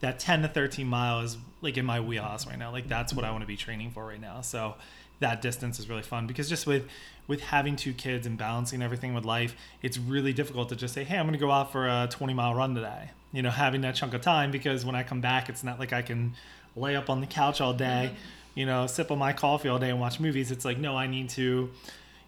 that 0.01 0.19
10 0.19 0.43
to 0.43 0.49
13 0.49 0.87
mile 0.87 1.21
is 1.21 1.39
like 1.63 1.79
in 1.79 1.85
my 1.87 2.01
wheelhouse 2.01 2.47
right 2.47 2.59
now. 2.59 2.71
Like 2.71 2.89
that's 2.89 3.15
what 3.15 3.25
I 3.25 3.31
want 3.31 3.43
to 3.43 3.47
be 3.47 3.57
training 3.57 3.91
for 3.91 4.05
right 4.07 4.21
now. 4.21 4.41
So 4.43 4.75
that 5.21 5.41
distance 5.41 5.79
is 5.79 5.89
really 5.89 6.03
fun 6.03 6.27
because 6.27 6.49
just 6.49 6.67
with 6.67 6.89
with 7.27 7.41
having 7.41 7.75
two 7.75 7.95
kids 7.95 8.27
and 8.27 8.37
balancing 8.37 8.83
everything 8.83 9.15
with 9.15 9.25
life, 9.25 9.57
it's 9.81 9.97
really 9.97 10.35
difficult 10.35 10.69
to 10.69 10.77
just 10.77 10.93
say, 10.93 11.05
"Hey, 11.05 11.17
I'm 11.17 11.25
going 11.25 11.33
to 11.33 11.39
go 11.39 11.51
out 11.51 11.73
for 11.73 11.87
a 11.87 12.07
20 12.11 12.35
mile 12.35 12.55
run 12.55 12.75
today." 12.75 13.11
You 13.33 13.43
know, 13.43 13.51
having 13.51 13.81
that 13.81 13.95
chunk 13.95 14.15
of 14.15 14.21
time 14.21 14.51
because 14.51 14.85
when 14.85 14.95
I 14.95 15.03
come 15.03 15.21
back, 15.21 15.49
it's 15.49 15.65
not 15.65 15.79
like 15.79 15.93
I 15.93 16.03
can 16.03 16.35
lay 16.77 16.97
up 16.97 17.09
on 17.09 17.21
the 17.21 17.27
couch 17.27 17.61
all 17.61 17.73
day, 17.73 18.13
you 18.55 18.67
know, 18.67 18.87
sip 18.87 19.11
on 19.11 19.19
my 19.19 19.33
coffee 19.33 19.69
all 19.69 19.79
day 19.79 19.91
and 19.91 20.01
watch 20.01 20.21
movies. 20.21 20.51
It's 20.51 20.65
like, 20.65 20.79
no, 20.79 20.97
I 20.97 21.07
need 21.07 21.31
to, 21.31 21.71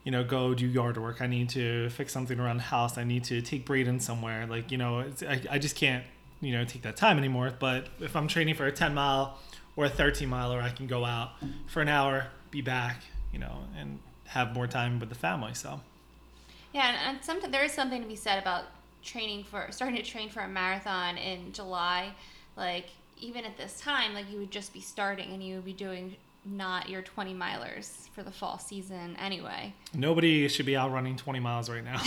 you 0.05 0.13
know, 0.13 0.25
go 0.25 0.55
do 0.55 0.67
yard 0.67 0.97
work. 0.97 1.21
I 1.21 1.27
need 1.27 1.49
to 1.51 1.89
fix 1.91 2.13
something 2.13 2.39
around 2.39 2.59
the 2.59 2.65
house. 2.65 2.99
I 2.99 3.05
need 3.05 3.25
to 3.25 3.41
take 3.41 3.65
Braden 3.65 4.01
somewhere. 4.01 4.47
Like, 4.47 4.71
you 4.71 4.79
know, 4.79 5.05
I, 5.29 5.41
I 5.51 5.59
just 5.59 5.77
can't, 5.77 6.05
you 6.41 6.53
know, 6.53 6.65
take 6.65 6.83
that 6.83 6.97
time 6.97 7.19
anymore. 7.19 7.53
But 7.59 7.89
if 8.01 8.17
I'm 8.17 8.29
training 8.29 8.55
for 8.55 8.67
a 8.67 8.73
10 8.73 8.95
mile 8.95 9.39
or 9.77 9.85
a 9.85 9.89
13 9.89 10.29
miler, 10.29 10.61
I 10.61 10.71
can 10.71 10.87
go 10.87 11.05
out 11.05 11.33
for 11.67 11.81
an 11.81 11.89
hour, 11.89 12.27
be 12.51 12.61
back, 12.61 13.03
you 13.33 13.39
know, 13.39 13.65
and 13.79 14.01
have 14.27 14.53
more 14.53 14.67
time 14.67 14.99
with 14.99 15.09
the 15.09 15.15
family. 15.15 15.55
So, 15.55 15.81
yeah, 16.73 16.89
and, 16.89 17.17
and 17.17 17.25
sometimes 17.25 17.53
there 17.53 17.65
is 17.65 17.73
something 17.73 18.03
to 18.03 18.09
be 18.09 18.17
said 18.17 18.41
about 18.41 18.65
training 19.03 19.45
for 19.45 19.69
starting 19.71 19.97
to 19.97 20.03
train 20.03 20.29
for 20.29 20.41
a 20.41 20.49
marathon 20.49 21.17
in 21.17 21.53
July. 21.53 22.13
Like 22.57 22.89
even 23.19 23.45
at 23.45 23.57
this 23.57 23.81
time, 23.81 24.15
like 24.15 24.31
you 24.31 24.39
would 24.39 24.51
just 24.51 24.73
be 24.73 24.81
starting 24.81 25.33
and 25.33 25.43
you 25.43 25.57
would 25.57 25.65
be 25.65 25.73
doing 25.73 26.17
not 26.45 26.89
your 26.89 27.03
20 27.03 27.35
milers 27.35 28.09
for 28.15 28.23
the 28.23 28.31
fall 28.31 28.59
season 28.59 29.17
anyway. 29.19 29.73
Nobody 29.95 30.47
should 30.49 30.67
be 30.67 30.77
out 30.77 30.93
running 30.93 31.17
20 31.17 31.41
miles 31.41 31.69
right 31.69 31.85
now. 31.85 32.01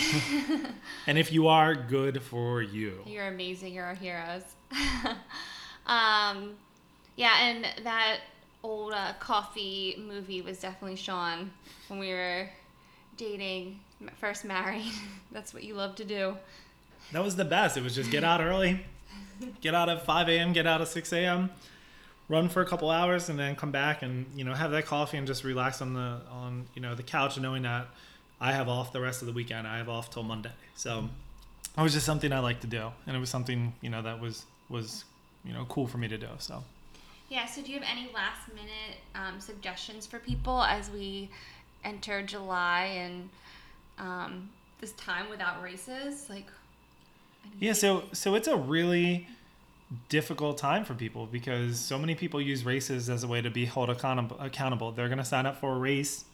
and 1.06 1.18
if 1.18 1.30
you 1.32 1.48
are, 1.48 1.74
good 1.74 2.22
for 2.22 2.62
you. 2.62 3.02
You're 3.06 3.28
amazing. 3.28 3.74
You're 3.74 3.84
our 3.84 3.94
heroes. 3.94 4.42
um, 5.86 6.54
yeah, 7.16 7.48
and 7.48 7.66
that 7.84 8.20
old 8.62 8.92
uh, 8.92 9.12
coffee 9.18 10.02
movie 10.06 10.42
was 10.42 10.58
definitely 10.58 10.96
Sean 10.96 11.50
when 11.88 11.98
we 11.98 12.10
were 12.10 12.48
dating, 13.16 13.80
first 14.18 14.44
married. 14.44 14.92
That's 15.32 15.52
what 15.52 15.64
you 15.64 15.74
love 15.74 15.96
to 15.96 16.04
do. 16.04 16.36
That 17.12 17.22
was 17.22 17.36
the 17.36 17.44
best. 17.44 17.76
It 17.76 17.82
was 17.82 17.94
just 17.94 18.10
get 18.10 18.24
out 18.24 18.40
early, 18.40 18.84
get 19.60 19.74
out 19.74 19.88
at 19.88 20.04
5 20.04 20.28
a.m., 20.28 20.52
get 20.52 20.66
out 20.66 20.80
at 20.80 20.88
6 20.88 21.12
a.m., 21.12 21.50
run 22.28 22.48
for 22.48 22.62
a 22.62 22.66
couple 22.66 22.90
hours, 22.90 23.28
and 23.28 23.38
then 23.38 23.56
come 23.56 23.70
back 23.70 24.02
and 24.02 24.26
you 24.34 24.44
know 24.44 24.54
have 24.54 24.70
that 24.70 24.86
coffee 24.86 25.16
and 25.16 25.26
just 25.26 25.44
relax 25.44 25.82
on 25.82 25.94
the 25.94 26.20
on 26.30 26.66
you 26.74 26.80
know 26.80 26.94
the 26.94 27.02
couch, 27.02 27.38
knowing 27.38 27.62
that 27.62 27.88
I 28.40 28.52
have 28.52 28.68
off 28.68 28.92
the 28.92 29.00
rest 29.00 29.20
of 29.22 29.26
the 29.26 29.32
weekend. 29.32 29.66
I 29.66 29.78
have 29.78 29.88
off 29.88 30.10
till 30.10 30.22
Monday, 30.22 30.52
so 30.74 31.08
it 31.76 31.82
was 31.82 31.92
just 31.92 32.06
something 32.06 32.32
I 32.32 32.38
like 32.38 32.60
to 32.60 32.66
do, 32.66 32.90
and 33.06 33.16
it 33.16 33.20
was 33.20 33.30
something 33.30 33.74
you 33.80 33.90
know 33.90 34.02
that 34.02 34.20
was 34.20 34.44
was 34.68 35.04
you 35.44 35.52
know 35.52 35.66
cool 35.68 35.86
for 35.86 35.98
me 35.98 36.08
to 36.08 36.18
do. 36.18 36.28
So. 36.38 36.62
Yeah. 37.28 37.46
So, 37.46 37.62
do 37.62 37.70
you 37.70 37.78
have 37.78 37.88
any 37.88 38.10
last 38.12 38.48
minute 38.48 38.98
um, 39.14 39.38
suggestions 39.38 40.04
for 40.04 40.18
people 40.18 40.62
as 40.62 40.90
we 40.90 41.30
enter 41.84 42.22
July 42.22 42.86
and 42.86 43.30
um, 43.98 44.50
this 44.80 44.90
time 44.92 45.30
without 45.30 45.62
races? 45.62 46.28
Like, 46.28 46.48
yeah, 47.58 47.72
so 47.72 48.04
so 48.12 48.34
it's 48.34 48.48
a 48.48 48.56
really 48.56 49.28
difficult 50.08 50.56
time 50.56 50.84
for 50.84 50.94
people 50.94 51.26
because 51.26 51.78
so 51.78 51.98
many 51.98 52.14
people 52.14 52.40
use 52.40 52.64
races 52.64 53.10
as 53.10 53.24
a 53.24 53.28
way 53.28 53.42
to 53.42 53.50
be 53.50 53.66
held 53.66 53.90
accountable. 53.90 54.36
accountable. 54.40 54.92
They're 54.92 55.08
going 55.08 55.18
to 55.18 55.24
sign 55.24 55.46
up 55.46 55.60
for 55.60 55.74
a 55.74 55.78
race, 55.78 56.24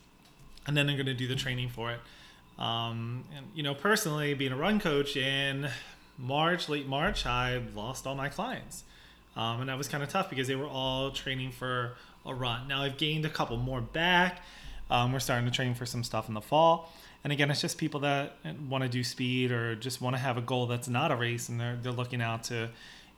and 0.67 0.77
then 0.77 0.87
they're 0.87 0.97
going 0.97 1.07
to 1.07 1.15
do 1.15 1.27
the 1.27 1.35
training 1.35 1.71
for 1.71 1.93
it. 1.93 2.01
Um, 2.59 3.25
and 3.37 3.47
you 3.55 3.63
know, 3.63 3.75
personally, 3.75 4.35
being 4.35 4.53
a 4.53 4.57
run 4.57 4.81
coach 4.81 5.17
in 5.17 5.69
March, 6.19 6.69
late 6.69 6.87
March, 6.87 7.27
I 7.27 7.63
lost 7.75 8.07
all 8.07 8.15
my 8.15 8.29
clients, 8.29 8.85
um, 9.37 9.61
and 9.61 9.69
that 9.69 9.79
was 9.79 9.89
kind 9.89 10.03
of 10.03 10.09
tough 10.09 10.31
because 10.31 10.49
they 10.49 10.57
were 10.57 10.69
all 10.69 11.11
training 11.11 11.51
for 11.53 11.93
a 12.25 12.35
run. 12.35 12.69
Now 12.69 12.83
I've 12.83 12.99
gained 12.99 13.25
a 13.25 13.31
couple 13.31 13.57
more 13.57 13.81
back. 13.81 14.43
Um, 14.91 15.13
we're 15.13 15.19
starting 15.19 15.47
to 15.47 15.53
train 15.53 15.75
for 15.75 15.87
some 15.87 16.05
stuff 16.05 16.29
in 16.29 16.35
the 16.35 16.41
fall. 16.41 16.93
And 17.25 17.33
again, 17.33 17.51
it's 17.51 17.61
just 17.61 17.77
people 17.77 18.01
that 18.01 18.37
want 18.69 18.85
to 18.85 18.89
do 18.89 19.03
speed 19.03 19.51
or 19.51 19.75
just 19.75 20.01
want 20.01 20.15
to 20.15 20.21
have 20.21 20.37
a 20.37 20.41
goal 20.41 20.67
that's 20.67 20.89
not 20.89 21.11
a 21.11 21.17
race, 21.17 21.49
and 21.49 21.59
they're 21.59 21.77
they're 21.83 21.93
looking 21.93 22.23
out 22.23 22.45
to, 22.45 22.71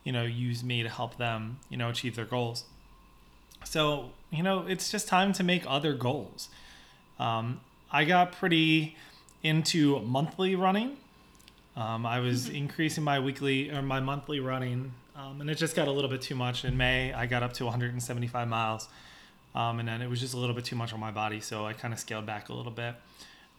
you 0.03 0.11
know, 0.11 0.23
use 0.23 0.63
me 0.63 0.81
to 0.81 0.89
help 0.89 1.17
them, 1.17 1.59
you 1.69 1.77
know, 1.77 1.89
achieve 1.89 2.15
their 2.15 2.25
goals. 2.25 2.63
So 3.63 4.11
you 4.31 4.41
know, 4.41 4.65
it's 4.67 4.89
just 4.91 5.07
time 5.07 5.33
to 5.33 5.43
make 5.43 5.63
other 5.67 5.93
goals. 5.93 6.49
Um, 7.19 7.61
I 7.91 8.05
got 8.05 8.31
pretty 8.31 8.95
into 9.43 9.99
monthly 9.99 10.55
running. 10.55 10.97
Um, 11.75 12.05
I 12.05 12.19
was 12.19 12.47
mm-hmm. 12.47 12.55
increasing 12.55 13.03
my 13.03 13.19
weekly 13.19 13.71
or 13.71 13.81
my 13.81 13.99
monthly 13.99 14.39
running, 14.39 14.91
um, 15.15 15.41
and 15.41 15.49
it 15.49 15.55
just 15.55 15.75
got 15.75 15.87
a 15.87 15.91
little 15.91 16.09
bit 16.09 16.21
too 16.21 16.35
much. 16.35 16.65
In 16.65 16.77
May, 16.77 17.13
I 17.13 17.25
got 17.25 17.43
up 17.43 17.53
to 17.53 17.65
175 17.65 18.47
miles, 18.47 18.87
um, 19.59 19.79
and 19.79 19.89
then 19.89 20.01
it 20.01 20.09
was 20.09 20.21
just 20.21 20.33
a 20.33 20.37
little 20.37 20.55
bit 20.55 20.63
too 20.63 20.77
much 20.77 20.93
on 20.93 21.01
my 21.01 21.11
body, 21.11 21.41
so 21.41 21.65
I 21.65 21.73
kind 21.73 21.93
of 21.93 21.99
scaled 21.99 22.25
back 22.25 22.47
a 22.47 22.53
little 22.53 22.71
bit. 22.71 22.95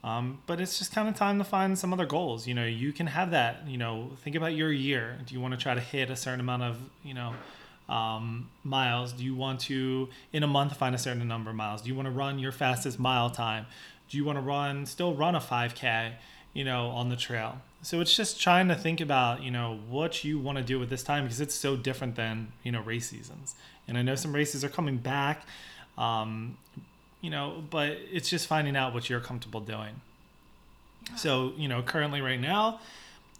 Um, 0.03 0.39
but 0.47 0.59
it's 0.59 0.79
just 0.79 0.95
kind 0.95 1.11
of 1.11 1.15
time 1.15 1.37
to 1.37 1.45
find 1.45 1.79
some 1.79 1.93
other 1.93 2.07
goals. 2.07 2.47
You 2.47 2.55
know, 2.55 2.65
you 2.65 2.91
can 2.91 3.07
have 3.07 3.33
that. 3.33 3.69
You 3.69 3.77
know, 3.77 4.13
think 4.25 4.35
about 4.35 4.55
your 4.55 4.73
year. 4.73 5.19
Do 5.27 5.35
you 5.35 5.43
want 5.43 5.53
to 5.53 5.61
try 5.61 5.75
to 5.75 5.81
hit 5.81 6.09
a 6.09 6.17
certain 6.17 6.41
amount 6.41 6.63
of, 6.63 6.79
you 7.05 7.13
know, 7.13 7.35
um, 7.91 8.49
miles? 8.65 9.13
Do 9.13 9.23
you 9.23 9.35
want 9.35 9.61
to, 9.61 10.09
in 10.33 10.43
a 10.43 10.47
month, 10.47 10.75
find 10.75 10.95
a 10.95 10.99
certain 10.99 11.29
number 11.29 11.51
of 11.51 11.57
miles? 11.57 11.83
Do 11.83 11.91
you 11.91 11.95
want 11.95 12.07
to 12.07 12.13
run 12.13 12.39
your 12.39 12.53
fastest 12.53 12.99
mile 12.99 13.29
time? 13.29 13.67
Do 14.09 14.17
you 14.17 14.25
want 14.25 14.39
to 14.39 14.43
run, 14.43 14.87
still 14.87 15.15
run 15.15 15.35
a 15.35 15.41
5K, 15.41 16.13
you 16.55 16.65
know, 16.65 16.87
on 16.87 17.11
the 17.11 17.17
trail? 17.17 17.61
So 17.83 18.01
it's 18.01 18.17
just 18.17 18.41
trying 18.41 18.69
to 18.69 18.75
think 18.75 19.03
about, 19.03 19.43
you 19.43 19.51
know, 19.51 19.81
what 19.91 20.25
you 20.25 20.39
want 20.39 20.57
to 20.57 20.65
do 20.65 20.79
with 20.79 20.89
this 20.89 21.03
time 21.03 21.25
because 21.25 21.43
it's 21.43 21.55
so 21.55 21.77
different 21.77 22.17
than, 22.17 22.53
you 22.63 22.73
know, 22.73 22.81
race 22.81 23.11
seasons. 23.11 23.55
And 23.87 23.99
I 23.99 24.03
know 24.03 24.15
some 24.15 24.35
races 24.35 24.65
are 24.65 24.69
coming 24.71 24.97
back. 24.97 25.43
Um, 26.01 26.57
you 27.21 27.31
know, 27.31 27.63
but 27.69 27.99
it's 28.11 28.31
just 28.31 28.47
finding 28.47 28.77
out 28.77 28.95
what 28.95 29.11
you're 29.11 29.21
comfortable 29.21 29.61
doing. 29.61 30.01
Yeah. 31.09 31.17
So, 31.17 31.53
you 31.57 31.69
know, 31.69 31.83
currently 31.83 32.21
right 32.21 32.41
now, 32.41 32.81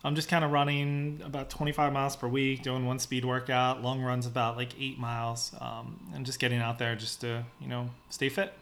I'm 0.05 0.15
just 0.15 0.29
kind 0.29 0.45
of 0.45 0.51
running 0.51 1.21
about 1.25 1.51
25 1.51 1.93
miles 1.93 2.17
per 2.17 2.29
week, 2.29 2.63
doing 2.63 2.87
one 2.87 2.99
speed 2.99 3.25
workout, 3.25 3.83
long 3.83 4.01
runs 4.03 4.27
about 4.27 4.57
like 4.57 4.71
eight 4.79 4.99
miles, 4.99 5.55
um, 5.61 5.99
and 6.15 6.25
just 6.25 6.39
getting 6.39 6.59
out 6.59 6.79
there 6.79 6.97
just 6.97 7.21
to, 7.23 7.45
you 7.61 7.69
know, 7.69 7.91
stay 8.09 8.29
fit. 8.29 8.53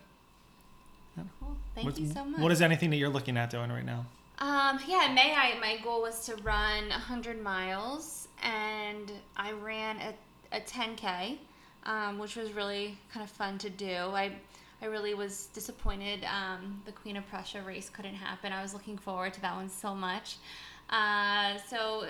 Yeah. 1.17 1.25
Cool. 1.41 1.57
Thank 1.75 1.87
What's, 1.87 2.01
you 2.01 2.11
so 2.11 2.25
much. 2.25 2.41
What 2.41 2.53
is 2.53 2.63
anything 2.63 2.91
that 2.91 2.97
you're 2.97 3.09
looking 3.09 3.37
at 3.37 3.51
doing 3.51 3.71
right 3.71 3.85
now? 3.85 4.07
Um, 4.41 4.79
yeah, 4.87 5.09
in 5.09 5.15
May, 5.15 5.35
I, 5.35 5.59
my 5.61 5.79
goal 5.83 6.03
was 6.03 6.25
to 6.27 6.37
run 6.43 6.89
100 6.91 7.43
miles, 7.43 8.29
and 8.43 9.11
I 9.37 9.53
ran 9.53 9.97
a, 9.97 10.57
a 10.57 10.61
10K, 10.61 11.39
um, 11.85 12.19
which 12.19 12.37
was 12.37 12.53
really 12.53 12.99
kind 13.13 13.25
of 13.25 13.31
fun 13.31 13.59
to 13.59 13.71
do. 13.71 13.95
I 13.95 14.33
I 14.81 14.87
really 14.87 15.15
was 15.15 15.47
disappointed 15.47 16.25
um, 16.25 16.81
the 16.87 16.93
Queen 16.93 17.17
of 17.17 17.29
Prussia 17.29 17.61
race 17.63 17.91
couldn't 17.91 18.15
happen. 18.15 18.53
I 18.53 18.63
was 18.63 18.73
looking 18.73 18.97
forward 18.97 19.35
to 19.35 19.41
that 19.41 19.57
one 19.57 19.69
so 19.69 19.93
much. 19.93 20.37
Uh, 20.89 21.59
so 21.69 22.07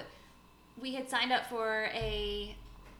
we 0.80 0.94
had 0.94 1.08
signed 1.08 1.32
up 1.32 1.46
for 1.46 1.88
a 1.94 2.54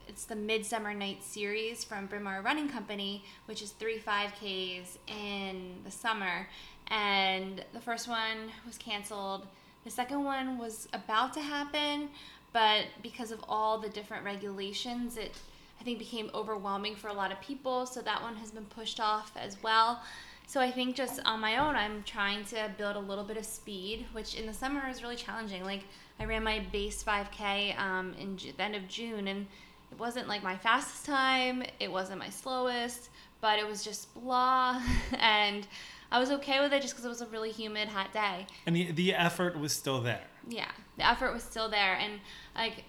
it's 0.07 0.25
the 0.25 0.35
Midsummer 0.35 0.95
Night 0.95 1.23
Series 1.23 1.83
from 1.83 2.07
Bryn 2.07 2.23
Mawr 2.23 2.41
Running 2.41 2.67
Company, 2.67 3.23
which 3.45 3.61
is 3.61 3.69
three 3.71 3.99
5Ks 3.99 4.97
in 5.07 5.75
the 5.85 5.91
summer. 5.91 6.47
And 6.87 7.63
the 7.73 7.79
first 7.79 8.07
one 8.07 8.49
was 8.65 8.75
canceled. 8.79 9.45
The 9.83 9.91
second 9.91 10.23
one 10.23 10.57
was 10.57 10.87
about 10.93 11.33
to 11.35 11.41
happen, 11.41 12.09
but 12.53 12.85
because 13.03 13.31
of 13.31 13.39
all 13.47 13.77
the 13.77 13.89
different 13.89 14.25
regulations, 14.25 15.15
it 15.15 15.31
I 15.79 15.83
think 15.83 15.99
became 15.99 16.29
overwhelming 16.33 16.95
for 16.95 17.07
a 17.07 17.13
lot 17.13 17.31
of 17.31 17.39
people. 17.41 17.85
So 17.85 18.01
that 18.01 18.21
one 18.21 18.35
has 18.37 18.51
been 18.51 18.65
pushed 18.65 18.99
off 18.99 19.31
as 19.37 19.61
well. 19.63 20.01
So 20.49 20.59
I 20.59 20.71
think 20.71 20.95
just 20.95 21.19
on 21.25 21.39
my 21.39 21.57
own, 21.57 21.75
I'm 21.75 22.01
trying 22.03 22.43
to 22.45 22.71
build 22.75 22.95
a 22.95 22.99
little 22.99 23.23
bit 23.23 23.37
of 23.37 23.45
speed, 23.45 24.07
which 24.13 24.33
in 24.33 24.47
the 24.47 24.53
summer 24.53 24.89
is 24.89 25.03
really 25.03 25.15
challenging. 25.15 25.63
Like 25.63 25.83
I 26.19 26.25
ran 26.25 26.43
my 26.43 26.65
base 26.71 27.03
5K 27.03 27.79
um, 27.79 28.15
in 28.19 28.35
the 28.35 28.63
end 28.63 28.75
of 28.75 28.87
June, 28.87 29.27
and 29.27 29.45
it 29.91 29.99
wasn't 29.99 30.27
like 30.27 30.41
my 30.41 30.57
fastest 30.57 31.05
time. 31.05 31.63
It 31.79 31.91
wasn't 31.91 32.17
my 32.17 32.29
slowest, 32.29 33.09
but 33.41 33.59
it 33.59 33.67
was 33.67 33.83
just 33.83 34.11
blah, 34.15 34.81
and 35.19 35.67
I 36.11 36.19
was 36.19 36.31
okay 36.31 36.59
with 36.59 36.73
it 36.73 36.81
just 36.81 36.95
because 36.95 37.05
it 37.05 37.09
was 37.09 37.21
a 37.21 37.27
really 37.27 37.51
humid, 37.51 37.87
hot 37.87 38.11
day. 38.11 38.47
And 38.65 38.75
the 38.75 38.91
the 38.91 39.13
effort 39.13 39.57
was 39.57 39.71
still 39.71 40.01
there. 40.01 40.25
Yeah, 40.47 40.71
the 40.97 41.07
effort 41.07 41.31
was 41.31 41.43
still 41.43 41.69
there, 41.69 41.93
and 41.93 42.19
like 42.55 42.85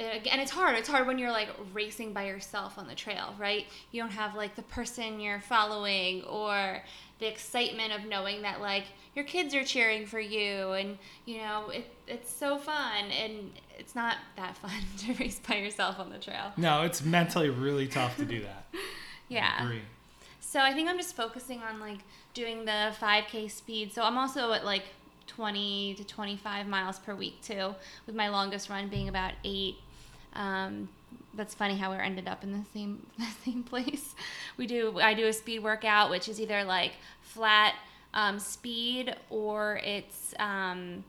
and 0.00 0.40
it's 0.40 0.50
hard. 0.50 0.76
It's 0.76 0.88
hard 0.88 1.06
when 1.06 1.18
you're 1.18 1.30
like 1.30 1.48
racing 1.72 2.12
by 2.12 2.26
yourself 2.26 2.78
on 2.78 2.86
the 2.88 2.94
trail, 2.94 3.34
right? 3.38 3.66
You 3.92 4.00
don't 4.02 4.12
have 4.12 4.34
like 4.34 4.56
the 4.56 4.62
person 4.62 5.20
you're 5.20 5.40
following 5.40 6.22
or 6.24 6.82
the 7.18 7.26
excitement 7.26 7.92
of 7.92 8.06
knowing 8.06 8.42
that 8.42 8.60
like 8.60 8.84
your 9.14 9.24
kids 9.26 9.54
are 9.54 9.62
cheering 9.64 10.06
for 10.06 10.18
you 10.20 10.72
and 10.72 10.96
you 11.26 11.36
know 11.36 11.68
it, 11.68 11.84
it's 12.06 12.32
so 12.32 12.56
fun 12.56 13.04
and 13.10 13.52
it's 13.78 13.94
not 13.94 14.16
that 14.36 14.56
fun 14.62 14.70
to 14.98 15.12
race 15.22 15.38
by 15.46 15.56
yourself 15.56 15.98
on 16.00 16.08
the 16.10 16.16
trail 16.18 16.52
No, 16.56 16.80
it's 16.82 17.04
mentally 17.04 17.50
really 17.50 17.86
tough 17.86 18.16
to 18.16 18.24
do 18.24 18.40
that. 18.40 18.64
yeah 19.28 19.52
I 19.58 19.64
agree. 19.64 19.82
so 20.40 20.60
i 20.60 20.72
think 20.72 20.88
i'm 20.88 20.96
just 20.96 21.14
focusing 21.14 21.60
on 21.62 21.78
like 21.78 21.98
doing 22.32 22.64
the 22.64 22.94
5k 22.98 23.50
speed 23.50 23.92
so 23.92 24.02
i'm 24.02 24.16
also 24.16 24.52
at 24.52 24.64
like 24.64 24.84
20 25.26 25.94
to 25.98 26.04
25 26.04 26.66
miles 26.66 26.98
per 26.98 27.14
week 27.14 27.40
too 27.42 27.74
with 28.06 28.14
my 28.14 28.30
longest 28.30 28.70
run 28.70 28.88
being 28.88 29.10
about 29.10 29.32
eight 29.44 29.76
um, 30.34 30.88
that's 31.34 31.54
funny 31.54 31.76
how 31.76 31.90
we 31.90 31.96
ended 31.96 32.28
up 32.28 32.42
in 32.42 32.52
the 32.52 32.64
same 32.72 33.06
the 33.18 33.26
same 33.44 33.62
place. 33.62 34.14
We 34.56 34.66
do 34.66 34.98
I 35.00 35.14
do 35.14 35.26
a 35.26 35.32
speed 35.32 35.62
workout, 35.62 36.10
which 36.10 36.28
is 36.28 36.40
either 36.40 36.64
like 36.64 36.92
flat 37.22 37.74
um, 38.12 38.38
speed 38.38 39.14
or 39.28 39.80
it's 39.84 40.34
um, 40.38 41.04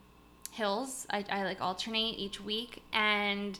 hills. 0.52 1.06
I, 1.10 1.24
I 1.30 1.44
like 1.44 1.60
alternate 1.60 2.18
each 2.18 2.40
week, 2.40 2.82
and 2.92 3.58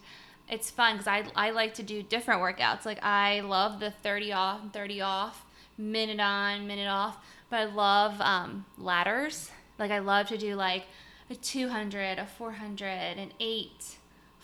it's 0.49 0.71
fun 0.71 0.95
because 0.95 1.09
I 1.09 1.25
I 1.35 1.51
like 1.51 1.75
to 1.75 1.83
do 1.83 2.03
different 2.03 2.41
workouts. 2.41 2.85
Like 2.85 3.03
I 3.03 3.41
love 3.41 3.81
the 3.81 3.91
thirty 3.91 4.33
off, 4.33 4.61
thirty 4.73 5.01
off, 5.01 5.45
minute 5.77 6.21
on, 6.21 6.67
minute 6.67 6.89
off. 6.89 7.17
But 7.51 7.61
I 7.61 7.65
love 7.65 8.21
um, 8.21 8.65
ladders. 8.79 9.51
Like 9.79 9.91
I 9.91 9.99
love 9.99 10.29
to 10.29 10.39
do 10.39 10.55
like 10.55 10.85
a 11.31 11.35
two 11.35 11.69
hundred, 11.69 12.19
a 12.19 12.27
four 12.27 12.53
hundred, 12.53 13.19
an 13.19 13.33
eight, 13.41 13.97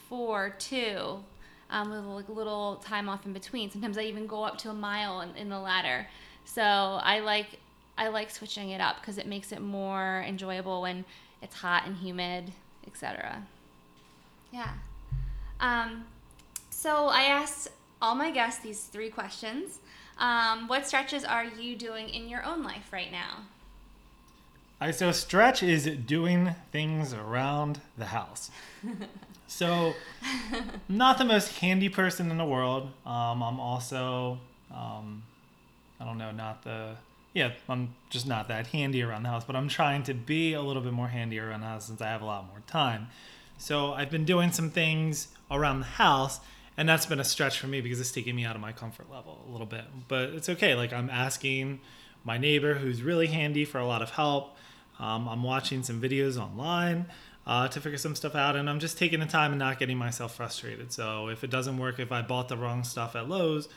four, 0.08 0.54
two 0.58 1.24
um, 1.70 1.90
with 1.90 2.04
like 2.04 2.28
a 2.28 2.32
little 2.32 2.76
time 2.76 3.08
off 3.08 3.26
in 3.26 3.32
between. 3.32 3.70
Sometimes 3.70 3.98
I 3.98 4.02
even 4.02 4.26
go 4.26 4.42
up 4.42 4.58
to 4.58 4.70
a 4.70 4.74
mile 4.74 5.20
in, 5.20 5.36
in 5.36 5.48
the 5.48 5.58
ladder. 5.58 6.06
So 6.44 6.62
I 6.62 7.20
like 7.20 7.58
I 7.96 8.08
like 8.08 8.30
switching 8.30 8.70
it 8.70 8.80
up 8.80 9.00
because 9.00 9.18
it 9.18 9.26
makes 9.26 9.52
it 9.52 9.60
more 9.60 10.24
enjoyable 10.26 10.82
when 10.82 11.04
it's 11.42 11.56
hot 11.56 11.84
and 11.86 11.96
humid, 11.96 12.52
etc. 12.86 13.44
Yeah. 14.52 14.70
Um, 15.60 16.04
so 16.70 17.08
I 17.08 17.24
asked 17.24 17.68
all 18.00 18.14
my 18.14 18.30
guests 18.30 18.62
these 18.62 18.84
three 18.84 19.10
questions. 19.10 19.80
Um, 20.18 20.68
what 20.68 20.86
stretches 20.86 21.24
are 21.24 21.44
you 21.44 21.76
doing 21.76 22.08
in 22.08 22.28
your 22.28 22.44
own 22.44 22.62
life 22.62 22.92
right 22.92 23.10
now? 23.10 23.42
I 24.80 24.92
so 24.92 25.10
stretch 25.10 25.62
is 25.62 25.86
doing 25.86 26.54
things 26.70 27.12
around 27.12 27.80
the 27.96 28.06
house. 28.06 28.50
so, 29.48 29.94
not 30.88 31.18
the 31.18 31.24
most 31.24 31.58
handy 31.58 31.88
person 31.88 32.30
in 32.30 32.38
the 32.38 32.44
world. 32.44 32.84
Um, 33.04 33.42
I'm 33.42 33.58
also, 33.58 34.38
um, 34.70 35.24
I 35.98 36.04
don't 36.04 36.18
know, 36.18 36.30
not 36.30 36.62
the 36.62 36.96
yeah, 37.34 37.52
I'm 37.68 37.94
just 38.10 38.26
not 38.26 38.48
that 38.48 38.68
handy 38.68 39.02
around 39.02 39.22
the 39.22 39.28
house. 39.28 39.44
But 39.44 39.56
I'm 39.56 39.68
trying 39.68 40.02
to 40.04 40.14
be 40.14 40.52
a 40.52 40.62
little 40.62 40.82
bit 40.82 40.92
more 40.92 41.08
handy 41.08 41.38
around 41.38 41.60
the 41.60 41.66
house 41.66 41.86
since 41.86 42.00
I 42.00 42.08
have 42.08 42.20
a 42.20 42.26
lot 42.26 42.46
more 42.46 42.60
time. 42.66 43.08
So 43.56 43.92
I've 43.92 44.10
been 44.10 44.24
doing 44.24 44.52
some 44.52 44.70
things 44.70 45.28
around 45.50 45.80
the 45.80 45.86
house, 45.86 46.40
and 46.76 46.88
that's 46.88 47.06
been 47.06 47.20
a 47.20 47.24
stretch 47.24 47.58
for 47.58 47.66
me 47.66 47.80
because 47.80 48.00
it's 48.00 48.12
taking 48.12 48.36
me 48.36 48.44
out 48.44 48.54
of 48.54 48.60
my 48.60 48.72
comfort 48.72 49.10
level 49.10 49.44
a 49.48 49.50
little 49.50 49.66
bit. 49.66 49.84
But 50.08 50.30
it's 50.30 50.48
okay. 50.48 50.74
Like 50.74 50.92
I'm 50.92 51.08
asking 51.10 51.80
my 52.24 52.38
neighbor, 52.38 52.74
who's 52.74 53.02
really 53.02 53.28
handy, 53.28 53.64
for 53.64 53.78
a 53.78 53.86
lot 53.86 54.02
of 54.02 54.10
help. 54.10 54.56
Um, 54.98 55.28
I'm 55.28 55.42
watching 55.42 55.82
some 55.82 56.02
videos 56.02 56.36
online 56.36 57.06
uh, 57.48 57.66
to 57.66 57.80
figure 57.80 57.96
some 57.96 58.14
stuff 58.14 58.34
out, 58.34 58.56
and 58.56 58.68
I'm 58.68 58.78
just 58.78 58.98
taking 58.98 59.20
the 59.20 59.26
time 59.26 59.52
and 59.52 59.58
not 59.58 59.78
getting 59.78 59.96
myself 59.96 60.36
frustrated. 60.36 60.92
So 60.92 61.28
if 61.28 61.42
it 61.42 61.50
doesn't 61.50 61.78
work, 61.78 61.98
if 61.98 62.12
I 62.12 62.20
bought 62.20 62.48
the 62.48 62.58
wrong 62.58 62.84
stuff 62.84 63.16
at 63.16 63.26
Lowe's, 63.26 63.68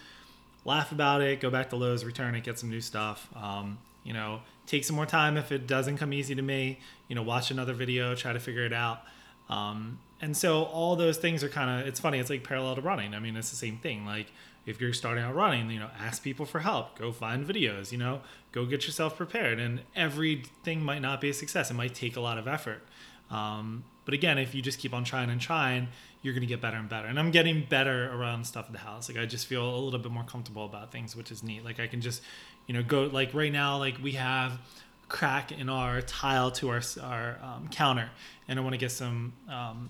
laugh 0.66 0.92
about 0.92 1.22
it, 1.22 1.40
go 1.40 1.50
back 1.50 1.70
to 1.70 1.78
Lowe's, 1.78 2.04
return 2.04 2.36
it, 2.36 2.44
get 2.44 2.60
some 2.60 2.70
new 2.70 2.82
stuff. 2.82 3.30
Um, 3.34 3.78
you 4.04 4.12
know, 4.12 4.42
take 4.68 4.84
some 4.84 4.98
more 4.98 5.06
time 5.06 5.38
if 5.38 5.54
it 5.54 5.68
doesn't 5.68 5.98
come 5.98 6.12
easy 6.12 6.36
to 6.36 6.42
me. 6.42 6.80
You 7.08 7.16
know, 7.16 7.24
watch 7.24 7.50
another 7.50 7.74
video, 7.74 8.14
try 8.14 8.34
to 8.34 8.42
figure 8.42 8.66
it 8.66 8.74
out. 8.74 9.04
Um, 9.50 10.00
and 10.22 10.36
so 10.36 10.64
all 10.64 10.98
those 10.98 11.18
things 11.18 11.42
are 11.42 11.50
kind 11.50 11.82
of 11.82 11.88
it's 11.88 12.00
funny. 12.00 12.20
It's 12.20 12.30
like 12.30 12.44
parallel 12.44 12.76
to 12.76 12.82
running. 12.82 13.14
I 13.14 13.20
mean, 13.20 13.38
it's 13.38 13.52
the 13.52 13.56
same 13.56 13.78
thing. 13.78 14.06
Like 14.06 14.28
if 14.66 14.82
you're 14.82 14.92
starting 14.92 15.24
out 15.24 15.34
running, 15.34 15.72
you 15.72 15.80
know, 15.80 15.90
ask 15.98 16.22
people 16.22 16.46
for 16.46 16.60
help. 16.60 17.00
Go 17.00 17.14
find 17.14 17.48
videos. 17.48 17.94
You 17.94 18.00
know, 18.00 18.22
go 18.52 18.66
get 18.66 18.86
yourself 18.86 19.16
prepared. 19.16 19.60
And 19.60 19.82
everything 19.96 20.84
might 20.84 21.02
not 21.02 21.22
be 21.22 21.30
a 21.30 21.34
success. 21.34 21.72
It 21.72 21.76
might 21.76 21.96
take 21.96 22.18
a 22.18 22.22
lot 22.22 22.38
of 22.38 22.50
effort. 22.50 22.84
Um, 23.32 23.84
but 24.06 24.14
again, 24.14 24.38
if 24.38 24.54
you 24.54 24.62
just 24.62 24.80
keep 24.80 24.94
on 24.94 25.04
trying 25.04 25.30
and 25.30 25.40
trying, 25.40 25.88
you're 26.22 26.34
going 26.34 26.42
to 26.42 26.48
get 26.48 26.62
better 26.62 26.78
and 26.78 26.90
better. 26.90 27.08
And 27.08 27.20
I'm 27.20 27.32
getting 27.32 27.66
better 27.68 28.12
around 28.14 28.46
stuff 28.46 28.68
in 28.68 28.74
the 28.74 28.80
house. 28.80 29.10
Like 29.10 29.18
I 29.18 29.26
just 29.26 29.48
feel 29.48 29.64
a 29.64 29.78
little 29.78 30.00
bit 30.00 30.12
more 30.12 30.24
comfortable 30.24 30.66
about 30.66 30.92
things, 30.92 31.16
which 31.16 31.32
is 31.32 31.44
neat. 31.44 31.64
Like 31.64 31.80
I 31.80 31.88
can 31.88 32.02
just, 32.02 32.22
you 32.68 32.74
know, 32.74 32.84
go 32.84 33.04
like 33.04 33.34
right 33.34 33.52
now, 33.52 33.78
like 33.78 33.98
we 34.02 34.14
have 34.14 34.60
crack 35.08 35.52
in 35.52 35.70
our 35.70 36.02
tile 36.02 36.52
to 36.52 36.70
our 36.70 36.82
our 37.02 37.38
um, 37.44 37.68
counter, 37.70 38.10
and 38.48 38.60
I 38.60 38.62
want 38.62 38.74
to 38.74 38.80
get 38.80 38.92
some. 38.92 39.34
Um, 39.50 39.90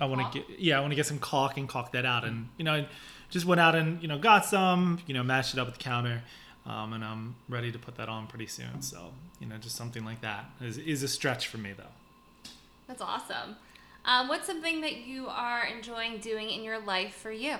I 0.00 0.06
want 0.06 0.32
to 0.32 0.38
get 0.38 0.60
yeah, 0.60 0.78
I 0.78 0.80
want 0.80 0.92
to 0.92 0.96
get 0.96 1.06
some 1.06 1.18
caulk 1.18 1.56
and 1.56 1.68
caulk 1.68 1.92
that 1.92 2.04
out, 2.04 2.24
and 2.24 2.48
you 2.56 2.64
know, 2.64 2.74
I 2.74 2.86
just 3.30 3.46
went 3.46 3.60
out 3.60 3.74
and 3.74 4.00
you 4.00 4.08
know 4.08 4.18
got 4.18 4.44
some, 4.44 5.00
you 5.06 5.14
know, 5.14 5.22
matched 5.22 5.54
it 5.54 5.60
up 5.60 5.66
with 5.66 5.78
the 5.78 5.84
counter. 5.84 6.22
Um, 6.66 6.92
and 6.92 7.02
I'm 7.02 7.34
ready 7.48 7.72
to 7.72 7.78
put 7.78 7.96
that 7.96 8.10
on 8.10 8.26
pretty 8.26 8.46
soon. 8.46 8.82
So, 8.82 9.12
you 9.40 9.46
know, 9.46 9.56
just 9.56 9.74
something 9.74 10.04
like 10.04 10.20
that 10.20 10.44
is, 10.60 10.76
is 10.76 11.02
a 11.02 11.08
stretch 11.08 11.46
for 11.46 11.56
me, 11.56 11.72
though. 11.74 11.84
That's 12.88 13.02
awesome. 13.02 13.56
Um, 14.06 14.28
what's 14.28 14.46
something 14.46 14.80
that 14.80 14.96
you 15.06 15.28
are 15.28 15.66
enjoying 15.66 16.18
doing 16.18 16.48
in 16.48 16.64
your 16.64 16.78
life 16.78 17.14
for 17.14 17.30
you? 17.30 17.56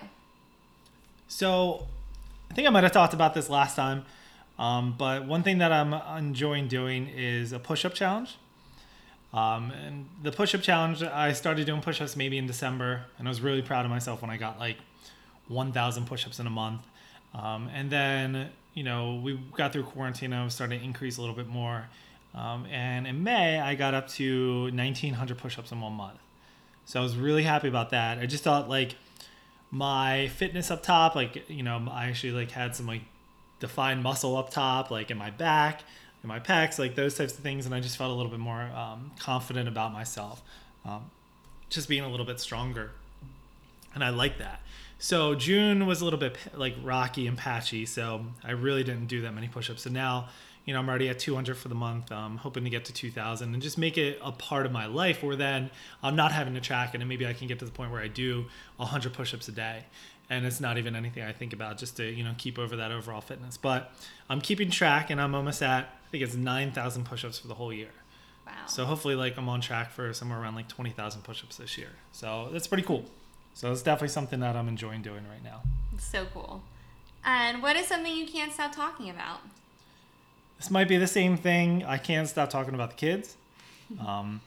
So, 1.29 1.87
I 2.51 2.55
think 2.55 2.67
I 2.67 2.71
might 2.71 2.85
have 2.85 2.93
talked 2.93 3.13
about 3.13 3.35
this 3.35 3.51
last 3.51 3.77
time, 3.77 4.07
um, 4.59 4.95
but 4.97 5.27
one 5.27 5.43
thing 5.43 5.59
that 5.59 5.71
I'm 5.71 5.93
enjoying 5.93 6.67
doing 6.67 7.09
is 7.15 7.53
a 7.53 7.59
push 7.59 7.85
up 7.85 7.93
challenge. 7.93 8.37
Um, 9.35 9.71
and 9.73 10.09
the 10.23 10.33
push 10.33 10.55
up 10.55 10.63
challenge, 10.63 11.03
I 11.03 11.35
started 11.35 11.67
doing 11.67 11.83
push 11.83 12.01
ups 12.01 12.17
maybe 12.17 12.39
in 12.39 12.47
December, 12.47 13.03
and 13.19 13.29
I 13.29 13.31
was 13.31 13.43
really 13.43 13.61
proud 13.61 13.85
of 13.85 13.91
myself 13.91 14.23
when 14.23 14.31
I 14.31 14.39
got 14.39 14.59
like 14.59 14.79
1,000 15.49 16.07
push 16.07 16.27
ups 16.27 16.41
in 16.41 16.47
a 16.47 16.51
month. 16.51 16.81
Um, 17.35 17.69
and 17.75 17.91
then, 17.91 18.49
you 18.73 18.85
know, 18.85 19.21
we 19.23 19.39
got 19.55 19.75
through 19.75 19.83
quarantine, 19.83 20.33
I 20.33 20.43
was 20.45 20.55
starting 20.55 20.79
to 20.79 20.85
increase 20.85 21.19
a 21.19 21.21
little 21.21 21.37
bit 21.37 21.47
more. 21.47 21.89
Um, 22.35 22.67
and 22.67 23.07
in 23.07 23.23
May, 23.23 23.59
I 23.59 23.75
got 23.75 23.95
up 23.95 24.09
to 24.11 24.65
1,900 24.65 25.39
push 25.39 25.59
ups 25.59 25.73
in 25.73 25.81
one 25.81 25.95
month. 25.95 26.19
So 26.85 27.01
I 27.01 27.03
was 27.03 27.17
really 27.17 27.43
happy 27.43 27.69
about 27.69 27.91
that. 27.91 28.19
I 28.19 28.27
just 28.27 28.45
thought 28.45 28.69
like 28.69 28.95
my 29.71 30.29
fitness 30.29 30.71
up 30.71 30.83
top, 30.83 31.15
like, 31.15 31.49
you 31.49 31.63
know, 31.63 31.87
I 31.91 32.07
actually 32.07 32.33
like 32.33 32.51
had 32.51 32.75
some 32.75 32.87
like 32.87 33.03
defined 33.61 34.03
muscle 34.03 34.37
up 34.37 34.51
top, 34.51 34.91
like 34.91 35.11
in 35.11 35.19
my 35.19 35.31
back, 35.31 35.83
in 36.23 36.29
my 36.29 36.41
pecs, 36.41 36.79
like 36.79 36.95
those 36.95 37.17
types 37.17 37.35
of 37.35 37.41
things. 37.41 37.67
And 37.67 37.75
I 37.75 37.81
just 37.81 37.97
felt 37.97 38.11
a 38.11 38.15
little 38.15 38.31
bit 38.31 38.41
more 38.41 38.63
um, 38.75 39.13
confident 39.19 39.69
about 39.69 39.93
myself, 39.93 40.43
um, 40.85 41.11
just 41.69 41.89
being 41.89 42.05
a 42.05 42.09
little 42.09 42.27
bit 42.27 42.41
stronger. 42.41 42.93
And 43.95 44.03
I 44.03 44.11
like 44.11 44.39
that. 44.39 44.61
So 44.99 45.35
June 45.35 45.87
was 45.87 46.01
a 46.01 46.05
little 46.05 46.19
bit 46.19 46.37
like 46.55 46.75
rocky 46.83 47.27
and 47.27 47.37
patchy. 47.37 47.87
So 47.87 48.27
I 48.43 48.53
really 48.53 48.83
didn't 48.83 49.07
do 49.07 49.23
that 49.23 49.35
many 49.35 49.49
push-ups. 49.49 49.83
So 49.83 49.91
now, 49.91 50.29
you 50.69 50.75
know, 50.75 50.81
I'm 50.81 50.89
already 50.91 51.09
at 51.09 51.19
200 51.19 51.57
for 51.57 51.69
the 51.69 51.75
month. 51.75 52.13
I'm 52.13 52.37
hoping 52.37 52.63
to 52.65 52.69
get 52.69 52.85
to 52.85 52.93
2,000 52.93 53.55
and 53.55 53.63
just 53.63 53.79
make 53.79 53.97
it 53.97 54.19
a 54.23 54.31
part 54.31 54.67
of 54.67 54.71
my 54.71 54.85
life 54.85 55.23
where 55.23 55.35
then 55.35 55.71
I'm 56.03 56.15
not 56.15 56.31
having 56.31 56.53
to 56.53 56.61
track 56.61 56.95
it 56.95 57.01
and 57.01 57.09
maybe 57.09 57.27
I 57.27 57.33
can 57.33 57.49
get 57.49 57.59
to 57.61 57.65
the 57.65 57.71
point 57.71 57.91
where 57.91 58.03
I 58.03 58.09
do 58.09 58.45
100 58.77 59.15
push-ups 59.15 59.49
a 59.49 59.53
day. 59.53 59.85
And 60.29 60.45
it's 60.45 60.61
not 60.61 60.77
even 60.77 60.95
anything 60.95 61.23
I 61.23 61.33
think 61.33 61.55
about 61.55 61.79
just 61.79 61.97
to, 61.97 62.05
you 62.05 62.23
know, 62.23 62.35
keep 62.37 62.59
over 62.59 62.77
that 62.77 62.93
overall 62.93 63.23
fitness. 63.23 63.57
But 63.57 63.91
I'm 64.29 64.43
keeping 64.43 64.69
track 64.69 65.09
and 65.09 65.23
I'm 65.23 65.35
almost 65.35 65.63
at, 65.63 65.85
I 65.85 66.11
think 66.11 66.23
it's 66.23 66.35
9,000 66.35 67.07
push-ups 67.07 67.39
for 67.39 67.49
the 67.49 67.55
whole 67.55 67.73
year. 67.73 67.89
Wow. 68.47 68.53
So 68.67 68.85
hopefully 68.85 69.15
like 69.15 69.39
I'm 69.39 69.49
on 69.49 69.63
track 69.63 69.91
for 69.91 70.13
somewhere 70.13 70.39
around 70.39 70.55
like 70.55 70.69
20,000 70.69 71.23
push-ups 71.23 71.57
this 71.57 71.79
year. 71.79 71.93
So 72.13 72.51
that's 72.53 72.67
pretty 72.67 72.85
cool. 72.85 73.07
So 73.55 73.73
it's 73.73 73.81
definitely 73.81 74.09
something 74.09 74.41
that 74.41 74.55
I'm 74.55 74.69
enjoying 74.69 75.01
doing 75.01 75.25
right 75.31 75.43
now. 75.43 75.63
It's 75.95 76.05
so 76.05 76.27
cool. 76.35 76.63
And 77.25 77.63
what 77.63 77.75
is 77.77 77.87
something 77.87 78.15
you 78.15 78.27
can't 78.27 78.53
stop 78.53 78.75
talking 78.75 79.09
about? 79.09 79.41
This 80.59 80.71
might 80.71 80.89
be 80.89 80.97
the 80.97 81.07
same 81.07 81.37
thing. 81.37 81.85
I 81.85 81.99
can't 81.99 82.29
stop 82.29 82.51
talking 82.51 82.75
about 82.75 82.91
the 82.91 82.97
kids. 82.97 83.37
Um, 84.07 84.41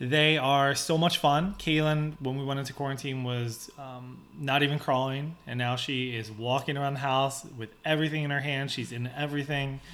they 0.00 0.38
are 0.38 0.76
so 0.76 0.96
much 0.96 1.18
fun. 1.18 1.56
Kaylin, 1.58 2.14
when 2.20 2.38
we 2.38 2.44
went 2.44 2.60
into 2.60 2.72
quarantine, 2.72 3.24
was 3.24 3.68
um, 3.78 4.18
not 4.38 4.62
even 4.62 4.78
crawling, 4.78 5.36
and 5.46 5.58
now 5.58 5.74
she 5.74 6.14
is 6.14 6.30
walking 6.30 6.76
around 6.76 6.94
the 6.94 7.00
house 7.00 7.44
with 7.56 7.70
everything 7.84 8.22
in 8.22 8.30
her 8.30 8.40
hand. 8.40 8.70
She's 8.70 8.92
in 8.92 9.10
everything. 9.16 9.80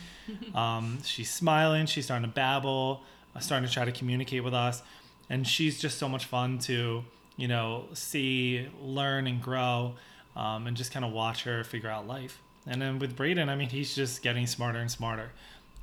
Um, 0.55 1.01
she's 1.05 1.31
smiling. 1.31 1.85
She's 1.85 2.07
starting 2.07 2.27
to 2.27 2.35
babble, 2.35 3.03
uh, 3.37 3.41
starting 3.41 3.69
to 3.69 3.75
try 3.75 3.85
to 3.85 3.93
communicate 3.93 4.43
with 4.43 4.55
us, 4.55 4.83
and 5.29 5.47
she's 5.47 5.79
just 5.79 5.99
so 5.99 6.09
much 6.09 6.25
fun 6.25 6.59
to 6.61 7.05
you 7.37 7.47
know 7.47 7.85
see, 7.93 8.67
learn, 8.81 9.27
and 9.27 9.43
grow, 9.43 9.97
um, 10.35 10.67
and 10.67 10.79
just 10.79 10.93
kind 10.93 11.05
of 11.05 11.13
watch 11.13 11.43
her 11.43 11.63
figure 11.63 11.91
out 11.91 12.07
life. 12.07 12.41
And 12.67 12.81
then 12.81 12.99
with 12.99 13.15
Braden, 13.17 13.51
I 13.51 13.55
mean, 13.55 13.69
he's 13.69 13.95
just 13.95 14.23
getting 14.23 14.47
smarter 14.47 14.79
and 14.79 14.91
smarter 14.91 15.33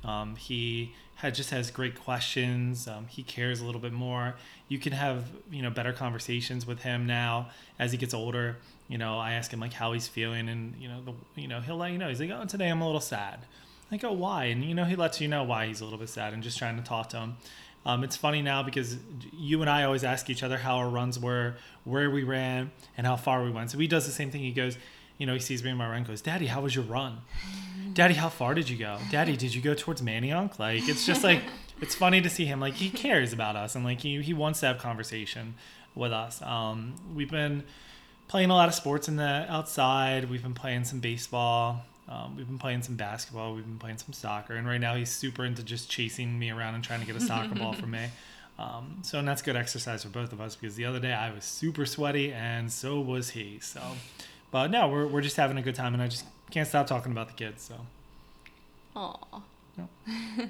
Um, 0.04 0.36
he 0.36 0.94
had 1.16 1.34
just 1.34 1.50
has 1.50 1.70
great 1.70 1.98
questions. 2.00 2.88
Um, 2.88 3.06
he 3.08 3.22
cares 3.22 3.60
a 3.60 3.64
little 3.64 3.80
bit 3.80 3.92
more. 3.92 4.34
You 4.68 4.78
can 4.78 4.92
have 4.92 5.24
you 5.50 5.62
know 5.62 5.70
better 5.70 5.92
conversations 5.92 6.66
with 6.66 6.82
him 6.82 7.06
now 7.06 7.50
as 7.78 7.92
he 7.92 7.98
gets 7.98 8.14
older. 8.14 8.56
You 8.88 8.98
know, 8.98 9.18
I 9.18 9.32
ask 9.32 9.52
him 9.52 9.60
like 9.60 9.72
how 9.72 9.92
he's 9.92 10.08
feeling, 10.08 10.48
and 10.48 10.74
you 10.76 10.88
know 10.88 11.00
the 11.04 11.40
you 11.40 11.48
know 11.48 11.60
he'll 11.60 11.76
let 11.76 11.92
you 11.92 11.98
know. 11.98 12.08
He's 12.08 12.20
like, 12.20 12.30
oh, 12.30 12.44
today 12.44 12.68
I'm 12.68 12.80
a 12.80 12.86
little 12.86 13.00
sad. 13.00 13.40
I 13.92 13.98
go, 13.98 14.10
why? 14.10 14.44
And 14.46 14.64
you 14.64 14.74
know, 14.74 14.84
he 14.84 14.96
lets 14.96 15.20
you 15.20 15.28
know 15.28 15.44
why 15.44 15.66
he's 15.66 15.80
a 15.80 15.84
little 15.84 15.98
bit 15.98 16.08
sad, 16.08 16.32
and 16.32 16.42
just 16.42 16.58
trying 16.58 16.76
to 16.76 16.82
talk 16.82 17.10
to 17.10 17.18
him. 17.18 17.36
Um, 17.84 18.04
it's 18.04 18.16
funny 18.16 18.42
now 18.42 18.62
because 18.62 18.96
you 19.32 19.60
and 19.60 19.68
I 19.68 19.84
always 19.84 20.04
ask 20.04 20.30
each 20.30 20.42
other 20.42 20.56
how 20.56 20.76
our 20.76 20.88
runs 20.88 21.18
were, 21.18 21.56
where 21.84 22.10
we 22.10 22.22
ran, 22.22 22.70
and 22.96 23.06
how 23.06 23.16
far 23.16 23.42
we 23.42 23.50
went. 23.50 23.70
So 23.70 23.78
he 23.78 23.86
does 23.86 24.06
the 24.06 24.12
same 24.12 24.30
thing. 24.30 24.40
He 24.40 24.52
goes, 24.52 24.78
you 25.18 25.26
know, 25.26 25.34
he 25.34 25.40
sees 25.40 25.62
me 25.62 25.70
in 25.70 25.76
my 25.76 25.88
run, 25.88 26.04
goes, 26.04 26.22
Daddy, 26.22 26.46
how 26.46 26.62
was 26.62 26.74
your 26.74 26.84
run? 26.84 27.18
Daddy, 27.92 28.14
how 28.14 28.28
far 28.28 28.54
did 28.54 28.68
you 28.68 28.76
go? 28.76 28.98
Daddy, 29.10 29.36
did 29.36 29.54
you 29.54 29.60
go 29.60 29.74
towards 29.74 30.00
Manayunk? 30.02 30.58
Like, 30.58 30.88
it's 30.88 31.04
just 31.06 31.22
like, 31.24 31.42
it's 31.80 31.94
funny 31.94 32.20
to 32.20 32.30
see 32.30 32.44
him. 32.44 32.60
Like, 32.60 32.74
he 32.74 32.90
cares 32.90 33.32
about 33.32 33.56
us 33.56 33.74
and 33.74 33.84
like 33.84 34.00
he, 34.00 34.22
he 34.22 34.32
wants 34.32 34.60
to 34.60 34.66
have 34.66 34.78
conversation 34.78 35.54
with 35.94 36.12
us. 36.12 36.40
Um, 36.42 36.94
we've 37.14 37.30
been 37.30 37.64
playing 38.28 38.50
a 38.50 38.54
lot 38.54 38.68
of 38.68 38.74
sports 38.74 39.08
in 39.08 39.16
the 39.16 39.46
outside. 39.48 40.30
We've 40.30 40.42
been 40.42 40.54
playing 40.54 40.84
some 40.84 41.00
baseball. 41.00 41.82
Um, 42.08 42.36
we've 42.36 42.46
been 42.46 42.58
playing 42.58 42.82
some 42.82 42.96
basketball. 42.96 43.54
We've 43.54 43.64
been 43.64 43.78
playing 43.78 43.98
some 43.98 44.12
soccer. 44.12 44.54
And 44.54 44.66
right 44.66 44.80
now 44.80 44.94
he's 44.94 45.10
super 45.10 45.44
into 45.44 45.62
just 45.62 45.90
chasing 45.90 46.38
me 46.38 46.50
around 46.50 46.74
and 46.74 46.84
trying 46.84 47.00
to 47.00 47.06
get 47.06 47.16
a 47.16 47.20
soccer 47.20 47.54
ball 47.54 47.72
from 47.72 47.90
me. 47.90 48.06
Um, 48.58 48.98
so, 49.02 49.18
and 49.18 49.26
that's 49.26 49.42
good 49.42 49.56
exercise 49.56 50.02
for 50.02 50.10
both 50.10 50.32
of 50.32 50.40
us 50.40 50.54
because 50.54 50.76
the 50.76 50.84
other 50.84 51.00
day 51.00 51.12
I 51.12 51.32
was 51.32 51.44
super 51.44 51.86
sweaty 51.86 52.32
and 52.32 52.70
so 52.70 53.00
was 53.00 53.30
he. 53.30 53.58
So, 53.60 53.80
but 54.50 54.70
no, 54.70 54.88
we're, 54.88 55.06
we're 55.06 55.22
just 55.22 55.36
having 55.36 55.56
a 55.56 55.62
good 55.62 55.74
time 55.74 55.94
and 55.94 56.02
I 56.02 56.06
just 56.06 56.26
can't 56.52 56.68
stop 56.68 56.86
talking 56.86 57.12
about 57.12 57.28
the 57.28 57.34
kids. 57.34 57.62
So, 57.62 57.74
Aw. 58.94 59.42
well, 60.06 60.48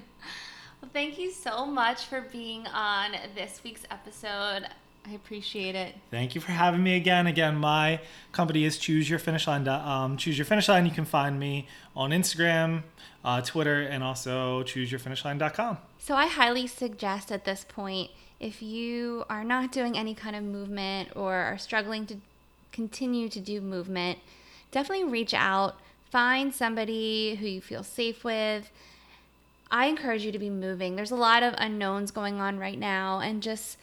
thank 0.91 1.17
you 1.17 1.31
so 1.31 1.65
much 1.65 2.05
for 2.05 2.21
being 2.21 2.67
on 2.67 3.15
this 3.35 3.61
week's 3.63 3.83
episode. 3.89 4.67
I 5.05 5.11
appreciate 5.13 5.75
it. 5.75 5.95
Thank 6.11 6.35
you 6.35 6.41
for 6.41 6.51
having 6.51 6.83
me 6.83 6.95
again. 6.95 7.27
Again, 7.27 7.55
my 7.55 7.99
company 8.31 8.63
is 8.63 8.77
Choose 8.77 9.09
Your 9.09 9.19
Finish 9.19 9.47
Line. 9.47 9.67
Um, 9.67 10.17
Choose 10.17 10.37
Your 10.37 10.45
Finish 10.45 10.69
Line. 10.69 10.85
You 10.85 10.91
can 10.91 11.05
find 11.05 11.39
me 11.39 11.67
on 11.95 12.11
Instagram, 12.11 12.83
uh, 13.23 13.41
Twitter, 13.41 13.81
and 13.81 14.03
also 14.03 14.63
ChooseYourFinishLine.com. 14.63 15.77
So 15.99 16.15
I 16.15 16.27
highly 16.27 16.67
suggest 16.67 17.31
at 17.31 17.45
this 17.45 17.65
point, 17.67 18.11
if 18.39 18.61
you 18.61 19.25
are 19.29 19.43
not 19.43 19.71
doing 19.71 19.97
any 19.97 20.13
kind 20.13 20.35
of 20.35 20.43
movement 20.43 21.09
or 21.15 21.33
are 21.33 21.57
struggling 21.57 22.05
to 22.07 22.17
continue 22.71 23.29
to 23.29 23.39
do 23.39 23.61
movement, 23.61 24.19
definitely 24.71 25.05
reach 25.05 25.33
out. 25.33 25.75
Find 26.13 26.53
somebody 26.53 27.33
who 27.33 27.47
you 27.47 27.59
feel 27.59 27.81
safe 27.81 28.23
with. 28.23 28.69
I 29.71 29.87
encourage 29.87 30.23
you 30.23 30.31
to 30.31 30.37
be 30.37 30.51
moving. 30.51 30.95
There's 30.95 31.09
a 31.09 31.15
lot 31.15 31.41
of 31.41 31.55
unknowns 31.57 32.11
going 32.11 32.39
on 32.39 32.59
right 32.59 32.77
now, 32.77 33.19
and 33.19 33.41
just 33.41 33.79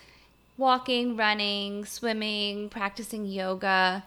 walking, 0.56 1.16
running, 1.16 1.84
swimming, 1.84 2.68
practicing 2.68 3.24
yoga, 3.24 4.04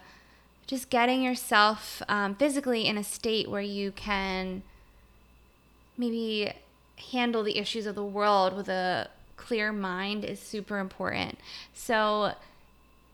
just 0.66 0.88
getting 0.88 1.22
yourself 1.22 2.00
um, 2.08 2.34
physically 2.34 2.86
in 2.86 2.96
a 2.96 3.04
state 3.04 3.50
where 3.50 3.60
you 3.60 3.92
can 3.92 4.62
maybe 5.98 6.50
handle 7.10 7.42
the 7.42 7.58
issues 7.58 7.84
of 7.84 7.94
the 7.94 8.02
world 8.02 8.56
with 8.56 8.70
a 8.70 9.10
clear 9.36 9.70
mind 9.70 10.24
is 10.24 10.40
super 10.40 10.78
important. 10.78 11.36
So 11.74 12.32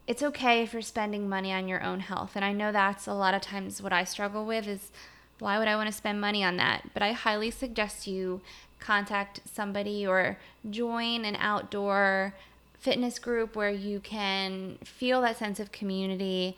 it's 0.06 0.22
okay 0.22 0.62
if 0.62 0.72
you're 0.72 0.82
spending 0.82 1.28
money 1.28 1.52
on 1.52 1.68
your 1.68 1.82
own 1.82 2.00
health. 2.00 2.32
And 2.34 2.44
I 2.44 2.52
know 2.52 2.72
that's 2.72 3.06
a 3.06 3.14
lot 3.14 3.34
of 3.34 3.42
times 3.42 3.82
what 3.82 3.92
I 3.92 4.04
struggle 4.04 4.44
with 4.44 4.66
is 4.66 4.90
why 5.38 5.58
would 5.58 5.68
I 5.68 5.76
want 5.76 5.88
to 5.88 5.96
spend 5.96 6.20
money 6.20 6.44
on 6.44 6.56
that? 6.56 6.90
But 6.92 7.02
I 7.02 7.12
highly 7.12 7.50
suggest 7.50 8.06
you 8.06 8.40
contact 8.78 9.40
somebody 9.52 10.06
or 10.06 10.38
join 10.68 11.24
an 11.24 11.36
outdoor 11.36 12.34
fitness 12.78 13.18
group 13.18 13.54
where 13.54 13.70
you 13.70 14.00
can 14.00 14.78
feel 14.84 15.20
that 15.20 15.36
sense 15.36 15.60
of 15.60 15.70
community 15.70 16.56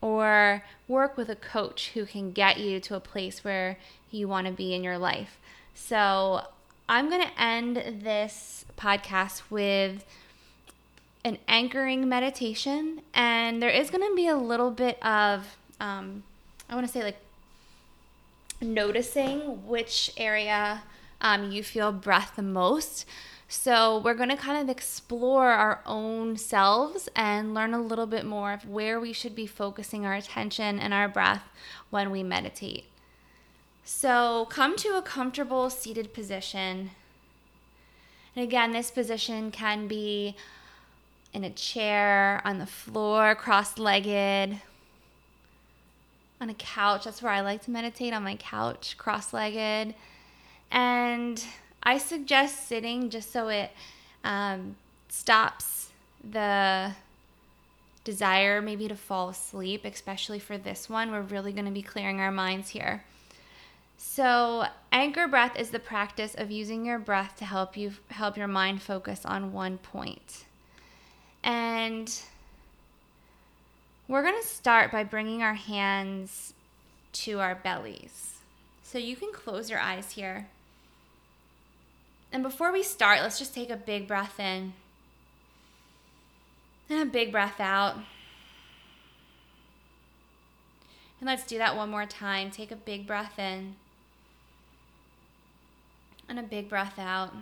or 0.00 0.62
work 0.88 1.16
with 1.16 1.28
a 1.28 1.36
coach 1.36 1.92
who 1.94 2.04
can 2.04 2.32
get 2.32 2.58
you 2.58 2.80
to 2.80 2.94
a 2.94 3.00
place 3.00 3.42
where 3.42 3.78
you 4.10 4.28
want 4.28 4.46
to 4.46 4.52
be 4.52 4.74
in 4.74 4.84
your 4.84 4.98
life. 4.98 5.38
So, 5.74 6.42
I'm 6.88 7.10
going 7.10 7.22
to 7.22 7.40
end 7.40 8.02
this 8.04 8.64
podcast 8.78 9.42
with 9.50 10.04
an 11.26 11.38
anchoring 11.48 12.08
meditation, 12.08 13.00
and 13.12 13.60
there 13.60 13.68
is 13.68 13.90
going 13.90 14.08
to 14.08 14.14
be 14.14 14.28
a 14.28 14.36
little 14.36 14.70
bit 14.70 14.96
of, 15.04 15.56
um, 15.80 16.22
I 16.70 16.76
want 16.76 16.86
to 16.86 16.92
say, 16.92 17.02
like 17.02 17.16
noticing 18.60 19.66
which 19.66 20.12
area 20.16 20.84
um, 21.20 21.50
you 21.50 21.64
feel 21.64 21.90
breath 21.90 22.34
the 22.36 22.42
most. 22.42 23.06
So, 23.48 23.98
we're 23.98 24.14
going 24.14 24.28
to 24.28 24.36
kind 24.36 24.62
of 24.62 24.68
explore 24.68 25.50
our 25.50 25.80
own 25.84 26.36
selves 26.36 27.08
and 27.16 27.54
learn 27.54 27.74
a 27.74 27.82
little 27.82 28.06
bit 28.06 28.24
more 28.24 28.52
of 28.52 28.68
where 28.68 29.00
we 29.00 29.12
should 29.12 29.34
be 29.34 29.48
focusing 29.48 30.06
our 30.06 30.14
attention 30.14 30.78
and 30.78 30.94
our 30.94 31.08
breath 31.08 31.42
when 31.90 32.12
we 32.12 32.22
meditate. 32.22 32.84
So, 33.84 34.46
come 34.48 34.76
to 34.76 34.96
a 34.96 35.02
comfortable 35.02 35.70
seated 35.70 36.14
position. 36.14 36.90
And 38.36 38.44
again, 38.44 38.70
this 38.70 38.92
position 38.92 39.50
can 39.50 39.88
be 39.88 40.36
in 41.36 41.44
a 41.44 41.50
chair, 41.50 42.40
on 42.46 42.58
the 42.58 42.66
floor, 42.66 43.34
cross 43.34 43.76
legged, 43.76 44.58
on 46.40 46.48
a 46.48 46.54
couch. 46.54 47.04
That's 47.04 47.20
where 47.20 47.30
I 47.30 47.42
like 47.42 47.62
to 47.64 47.70
meditate 47.70 48.14
on 48.14 48.22
my 48.22 48.36
couch, 48.36 48.96
cross 48.96 49.34
legged. 49.34 49.94
And 50.70 51.44
I 51.82 51.98
suggest 51.98 52.66
sitting 52.66 53.10
just 53.10 53.30
so 53.30 53.48
it 53.48 53.70
um, 54.24 54.76
stops 55.10 55.90
the 56.24 56.92
desire 58.02 58.62
maybe 58.62 58.88
to 58.88 58.96
fall 58.96 59.28
asleep, 59.28 59.84
especially 59.84 60.38
for 60.38 60.56
this 60.56 60.88
one. 60.88 61.12
We're 61.12 61.20
really 61.20 61.52
going 61.52 61.66
to 61.66 61.70
be 61.70 61.82
clearing 61.82 62.18
our 62.18 62.32
minds 62.32 62.70
here. 62.70 63.04
So, 63.98 64.64
anchor 64.90 65.28
breath 65.28 65.58
is 65.58 65.68
the 65.68 65.80
practice 65.80 66.34
of 66.34 66.50
using 66.50 66.86
your 66.86 66.98
breath 66.98 67.36
to 67.36 67.44
help 67.44 67.76
you 67.76 67.92
help 68.08 68.38
your 68.38 68.48
mind 68.48 68.80
focus 68.80 69.26
on 69.26 69.52
one 69.52 69.76
point. 69.76 70.45
And 71.46 72.12
we're 74.08 74.22
going 74.22 74.40
to 74.40 74.46
start 74.46 74.90
by 74.90 75.04
bringing 75.04 75.42
our 75.42 75.54
hands 75.54 76.52
to 77.12 77.38
our 77.38 77.54
bellies. 77.54 78.34
So, 78.82 78.98
you 78.98 79.14
can 79.16 79.32
close 79.32 79.70
your 79.70 79.78
eyes 79.78 80.12
here. 80.12 80.48
And 82.32 82.42
before 82.42 82.72
we 82.72 82.82
start, 82.82 83.20
let's 83.20 83.38
just 83.38 83.54
take 83.54 83.70
a 83.70 83.76
big 83.76 84.08
breath 84.08 84.40
in 84.40 84.72
and 86.90 87.00
a 87.00 87.06
big 87.06 87.30
breath 87.30 87.60
out. 87.60 87.94
And 91.20 91.28
let's 91.28 91.46
do 91.46 91.58
that 91.58 91.76
one 91.76 91.90
more 91.90 92.06
time. 92.06 92.50
Take 92.50 92.72
a 92.72 92.76
big 92.76 93.06
breath 93.06 93.38
in 93.38 93.76
and 96.28 96.38
a 96.38 96.42
big 96.42 96.68
breath 96.68 96.98
out. 96.98 97.32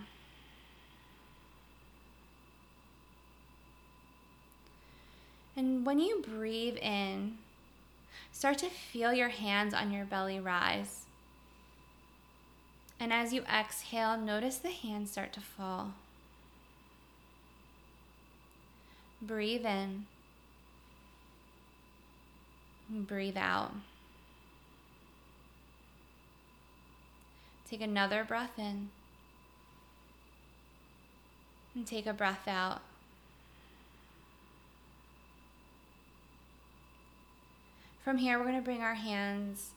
And 5.56 5.86
when 5.86 5.98
you 5.98 6.22
breathe 6.22 6.76
in, 6.78 7.38
start 8.32 8.58
to 8.58 8.68
feel 8.68 9.12
your 9.12 9.28
hands 9.28 9.72
on 9.72 9.92
your 9.92 10.04
belly 10.04 10.40
rise. 10.40 11.02
And 12.98 13.12
as 13.12 13.32
you 13.32 13.42
exhale, 13.42 14.16
notice 14.16 14.58
the 14.58 14.70
hands 14.70 15.12
start 15.12 15.32
to 15.34 15.40
fall. 15.40 15.92
Breathe 19.20 19.64
in. 19.64 20.06
Breathe 22.88 23.36
out. 23.36 23.72
Take 27.68 27.80
another 27.80 28.24
breath 28.24 28.58
in. 28.58 28.90
And 31.74 31.86
take 31.86 32.06
a 32.06 32.12
breath 32.12 32.46
out. 32.46 32.82
From 38.04 38.18
here, 38.18 38.38
we're 38.38 38.44
going 38.44 38.56
to 38.56 38.62
bring 38.62 38.82
our 38.82 38.94
hands 38.94 39.70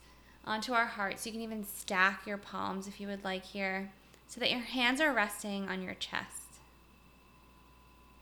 onto 0.44 0.74
our 0.74 0.86
heart. 0.86 1.18
So 1.18 1.28
you 1.28 1.32
can 1.32 1.42
even 1.42 1.64
stack 1.64 2.28
your 2.28 2.38
palms 2.38 2.86
if 2.86 3.00
you 3.00 3.08
would 3.08 3.24
like 3.24 3.46
here 3.46 3.92
so 4.28 4.42
that 4.42 4.52
your 4.52 4.60
hands 4.60 5.00
are 5.00 5.14
resting 5.14 5.70
on 5.70 5.82
your 5.82 5.94
chest. 5.94 6.44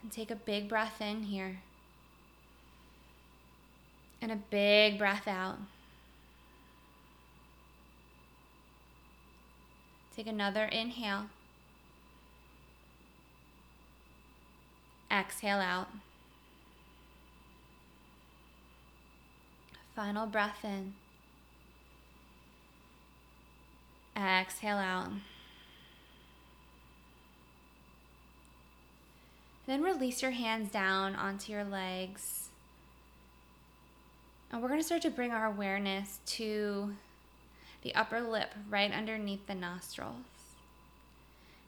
And 0.03 0.11
take 0.11 0.29
a 0.29 0.35
big 0.35 0.69
breath 0.69 1.01
in 1.01 1.23
here. 1.23 1.57
And 4.21 4.31
a 4.31 4.35
big 4.35 4.99
breath 4.99 5.27
out. 5.27 5.57
Take 10.15 10.27
another 10.27 10.65
inhale. 10.65 11.25
Exhale 15.11 15.57
out. 15.57 15.87
Final 19.95 20.27
breath 20.27 20.65
in. 20.65 20.93
Exhale 24.17 24.77
out. 24.77 25.09
Then 29.67 29.81
release 29.81 30.21
your 30.21 30.31
hands 30.31 30.69
down 30.69 31.15
onto 31.15 31.51
your 31.51 31.63
legs. 31.63 32.49
And 34.51 34.61
we're 34.61 34.67
going 34.67 34.79
to 34.79 34.85
start 34.85 35.01
to 35.03 35.09
bring 35.09 35.31
our 35.31 35.45
awareness 35.45 36.19
to 36.27 36.93
the 37.81 37.95
upper 37.95 38.21
lip 38.21 38.53
right 38.69 38.91
underneath 38.91 39.47
the 39.47 39.55
nostrils. 39.55 40.25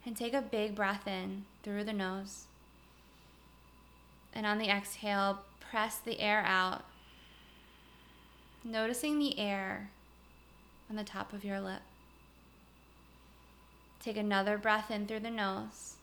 And 0.05 0.15
take 0.15 0.33
a 0.33 0.41
big 0.41 0.75
breath 0.75 1.07
in 1.07 1.45
through 1.63 1.85
the 1.85 1.93
nose. 1.93 2.45
And 4.33 4.45
on 4.45 4.57
the 4.57 4.69
exhale, 4.69 5.39
press 5.59 5.97
the 5.97 6.19
air 6.19 6.43
out 6.45 6.83
noticing 8.67 9.17
the 9.17 9.39
air 9.39 9.89
on 10.89 10.97
the 10.97 11.03
top 11.03 11.31
of 11.31 11.45
your 11.45 11.59
lip. 11.61 11.81
Take 14.01 14.17
another 14.17 14.57
breath 14.57 14.91
in 14.91 15.07
through 15.07 15.21
the 15.21 15.31
nose. 15.31 15.95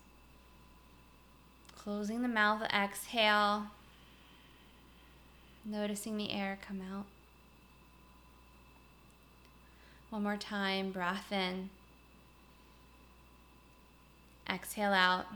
Closing 1.77 2.23
the 2.23 2.29
mouth, 2.29 2.63
exhale. 2.73 3.67
Noticing 5.65 6.17
the 6.17 6.33
air 6.33 6.59
come 6.67 6.81
out. 6.81 7.05
One 10.11 10.23
more 10.23 10.37
time, 10.37 10.91
breath 10.91 11.31
in. 11.33 11.69
Exhale 14.49 14.93
out. 14.93 15.27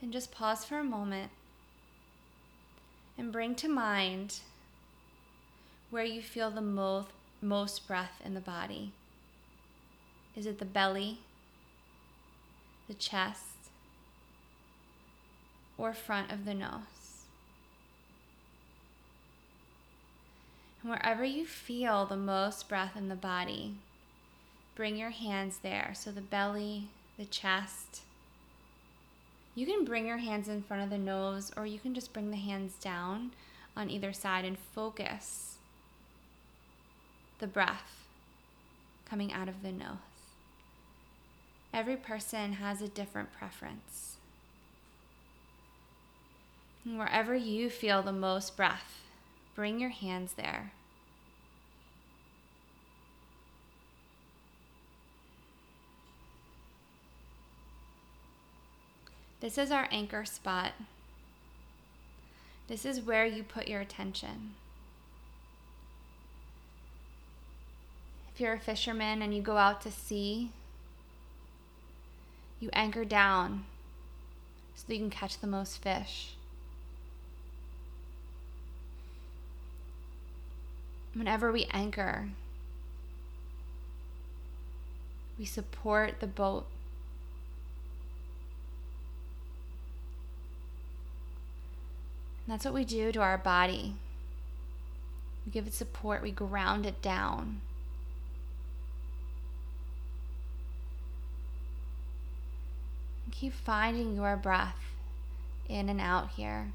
And 0.00 0.12
just 0.12 0.30
pause 0.30 0.64
for 0.64 0.78
a 0.78 0.84
moment 0.84 1.32
and 3.18 3.32
bring 3.32 3.54
to 3.56 3.68
mind 3.68 4.38
where 5.90 6.04
you 6.04 6.22
feel 6.22 6.50
the 6.50 6.60
most, 6.60 7.08
most 7.42 7.88
breath 7.88 8.20
in 8.24 8.34
the 8.34 8.40
body. 8.40 8.92
Is 10.36 10.46
it 10.46 10.60
the 10.60 10.64
belly, 10.64 11.18
the 12.86 12.94
chest, 12.94 13.42
or 15.76 15.92
front 15.92 16.30
of 16.30 16.44
the 16.44 16.54
nose? 16.54 17.24
And 20.80 20.90
wherever 20.90 21.24
you 21.24 21.44
feel 21.44 22.06
the 22.06 22.16
most 22.16 22.68
breath 22.68 22.96
in 22.96 23.08
the 23.08 23.16
body, 23.16 23.74
bring 24.76 24.96
your 24.96 25.10
hands 25.10 25.58
there. 25.62 25.92
So 25.94 26.12
the 26.12 26.20
belly, 26.20 26.88
the 27.18 27.24
chest. 27.24 28.02
You 29.58 29.66
can 29.66 29.84
bring 29.84 30.06
your 30.06 30.18
hands 30.18 30.48
in 30.48 30.62
front 30.62 30.84
of 30.84 30.90
the 30.90 30.98
nose, 30.98 31.50
or 31.56 31.66
you 31.66 31.80
can 31.80 31.92
just 31.92 32.12
bring 32.12 32.30
the 32.30 32.36
hands 32.36 32.74
down 32.74 33.32
on 33.76 33.90
either 33.90 34.12
side 34.12 34.44
and 34.44 34.56
focus 34.56 35.56
the 37.40 37.48
breath 37.48 38.06
coming 39.04 39.32
out 39.32 39.48
of 39.48 39.64
the 39.64 39.72
nose. 39.72 39.96
Every 41.74 41.96
person 41.96 42.52
has 42.52 42.80
a 42.80 42.86
different 42.86 43.32
preference. 43.32 44.18
Wherever 46.84 47.34
you 47.34 47.68
feel 47.68 48.00
the 48.00 48.12
most 48.12 48.56
breath, 48.56 49.00
bring 49.56 49.80
your 49.80 49.90
hands 49.90 50.34
there. 50.34 50.70
This 59.40 59.56
is 59.56 59.70
our 59.70 59.88
anchor 59.90 60.24
spot. 60.24 60.72
This 62.66 62.84
is 62.84 63.00
where 63.00 63.24
you 63.24 63.42
put 63.42 63.68
your 63.68 63.80
attention. 63.80 64.54
If 68.34 68.40
you're 68.40 68.54
a 68.54 68.60
fisherman 68.60 69.22
and 69.22 69.34
you 69.34 69.40
go 69.40 69.56
out 69.56 69.80
to 69.82 69.90
sea, 69.90 70.50
you 72.60 72.70
anchor 72.72 73.04
down 73.04 73.64
so 74.74 74.84
that 74.86 74.94
you 74.94 75.00
can 75.00 75.10
catch 75.10 75.38
the 75.38 75.46
most 75.46 75.82
fish. 75.82 76.34
Whenever 81.14 81.50
we 81.50 81.66
anchor, 81.72 82.28
we 85.38 85.44
support 85.44 86.20
the 86.20 86.26
boat. 86.26 86.66
That's 92.48 92.64
what 92.64 92.72
we 92.72 92.84
do 92.84 93.12
to 93.12 93.20
our 93.20 93.36
body. 93.36 93.94
We 95.44 95.52
give 95.52 95.66
it 95.66 95.74
support, 95.74 96.22
we 96.22 96.30
ground 96.30 96.86
it 96.86 97.02
down. 97.02 97.60
Keep 103.30 103.52
finding 103.52 104.16
your 104.16 104.34
breath 104.34 104.78
in 105.68 105.90
and 105.90 106.00
out 106.00 106.30
here. 106.30 106.72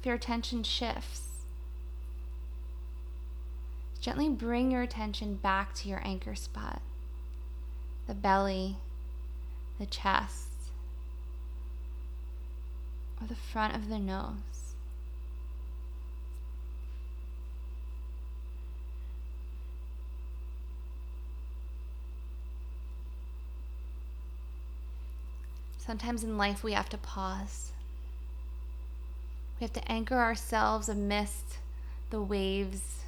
If 0.00 0.06
your 0.06 0.14
attention 0.14 0.62
shifts, 0.62 1.22
gently 4.00 4.30
bring 4.30 4.70
your 4.70 4.82
attention 4.82 5.36
back 5.36 5.74
to 5.74 5.88
your 5.88 6.00
anchor 6.02 6.34
spot 6.34 6.80
the 8.08 8.14
belly, 8.14 8.76
the 9.78 9.86
chest, 9.86 10.48
or 13.20 13.26
the 13.26 13.34
front 13.34 13.76
of 13.76 13.88
the 13.88 13.98
nose. 13.98 14.32
Sometimes 25.76 26.24
in 26.24 26.36
life 26.36 26.64
we 26.64 26.72
have 26.72 26.88
to 26.88 26.98
pause. 26.98 27.72
We 29.60 29.64
have 29.64 29.72
to 29.74 29.90
anchor 29.90 30.18
ourselves 30.18 30.88
amidst 30.88 31.58
the 32.10 32.22
waves, 32.22 33.04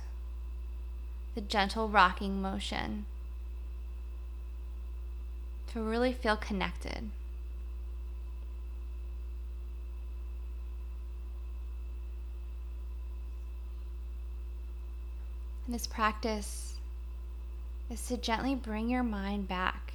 the 1.34 1.40
gentle 1.40 1.88
rocking 1.88 2.42
motion 2.42 3.06
to 5.72 5.80
really 5.80 6.12
feel 6.12 6.36
connected. 6.36 7.10
And 15.66 15.74
this 15.74 15.86
practice 15.86 16.74
is 17.88 18.04
to 18.08 18.16
gently 18.16 18.54
bring 18.54 18.88
your 18.88 19.04
mind 19.04 19.46
back 19.46 19.92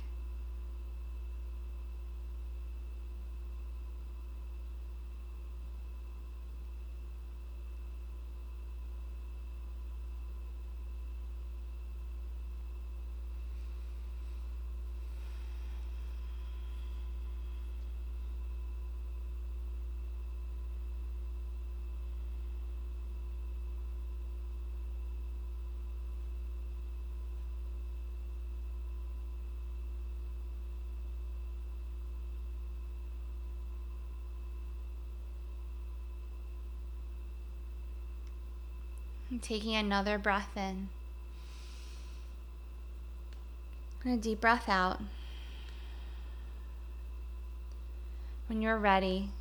Taking 39.42 39.76
another 39.76 40.18
breath 40.18 40.56
in. 40.56 40.90
And 44.04 44.14
a 44.14 44.18
deep 44.18 44.42
breath 44.42 44.70
out. 44.70 45.00
When 48.48 48.62
you're 48.62 48.78
ready, 48.78 49.32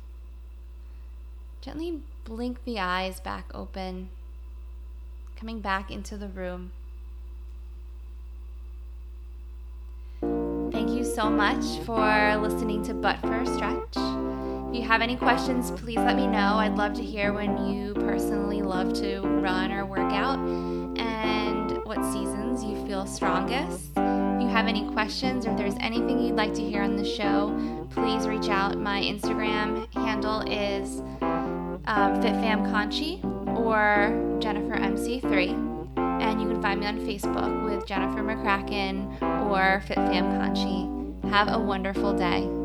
gently 1.61 1.99
blink 2.23 2.63
the 2.65 2.79
eyes 2.79 3.19
back 3.19 3.45
open, 3.53 4.09
coming 5.35 5.59
back 5.59 5.91
into 5.91 6.17
the 6.17 6.27
room. 6.27 6.71
Thank 10.21 10.89
you 10.89 11.05
so 11.05 11.29
much 11.29 11.63
for 11.85 12.37
listening 12.37 12.83
to 12.85 12.93
Butt 12.93 13.21
for 13.21 13.35
a 13.35 13.45
Stretch. 13.45 14.44
If 14.75 14.81
you 14.81 14.87
have 14.89 15.01
any 15.01 15.15
questions, 15.15 15.71
please 15.71 15.95
let 15.95 16.17
me 16.17 16.27
know. 16.27 16.57
I'd 16.57 16.75
love 16.75 16.93
to 16.95 17.01
hear 17.01 17.31
when 17.31 17.65
you 17.65 17.93
personally 17.93 18.61
love 18.61 18.91
to 18.95 19.21
run 19.21 19.71
or 19.71 19.85
work 19.85 20.11
out 20.11 20.37
and 20.37 21.81
what 21.85 22.03
seasons 22.11 22.61
you 22.61 22.85
feel 22.85 23.05
strongest. 23.05 23.91
If 23.95 24.41
you 24.41 24.49
have 24.49 24.67
any 24.67 24.85
questions 24.91 25.47
or 25.47 25.51
if 25.51 25.57
there's 25.57 25.75
anything 25.79 26.19
you'd 26.19 26.35
like 26.35 26.53
to 26.55 26.61
hear 26.61 26.81
on 26.81 26.97
the 26.97 27.05
show, 27.05 27.57
please 27.91 28.27
reach 28.27 28.49
out. 28.49 28.77
My 28.77 28.99
Instagram 28.99 29.91
handle 29.93 30.41
is 30.41 30.99
um, 31.21 32.21
FitFamConchi 32.21 33.23
or 33.57 34.39
Jennifer 34.41 34.75
MC3. 34.75 35.97
And 36.21 36.41
you 36.41 36.49
can 36.49 36.61
find 36.61 36.81
me 36.81 36.85
on 36.85 36.99
Facebook 36.99 37.63
with 37.63 37.87
Jennifer 37.87 38.21
McCracken 38.21 39.21
or 39.49 39.81
FitFam 39.87 40.37
Conchi. 40.37 41.29
Have 41.29 41.47
a 41.47 41.57
wonderful 41.57 42.13
day. 42.13 42.64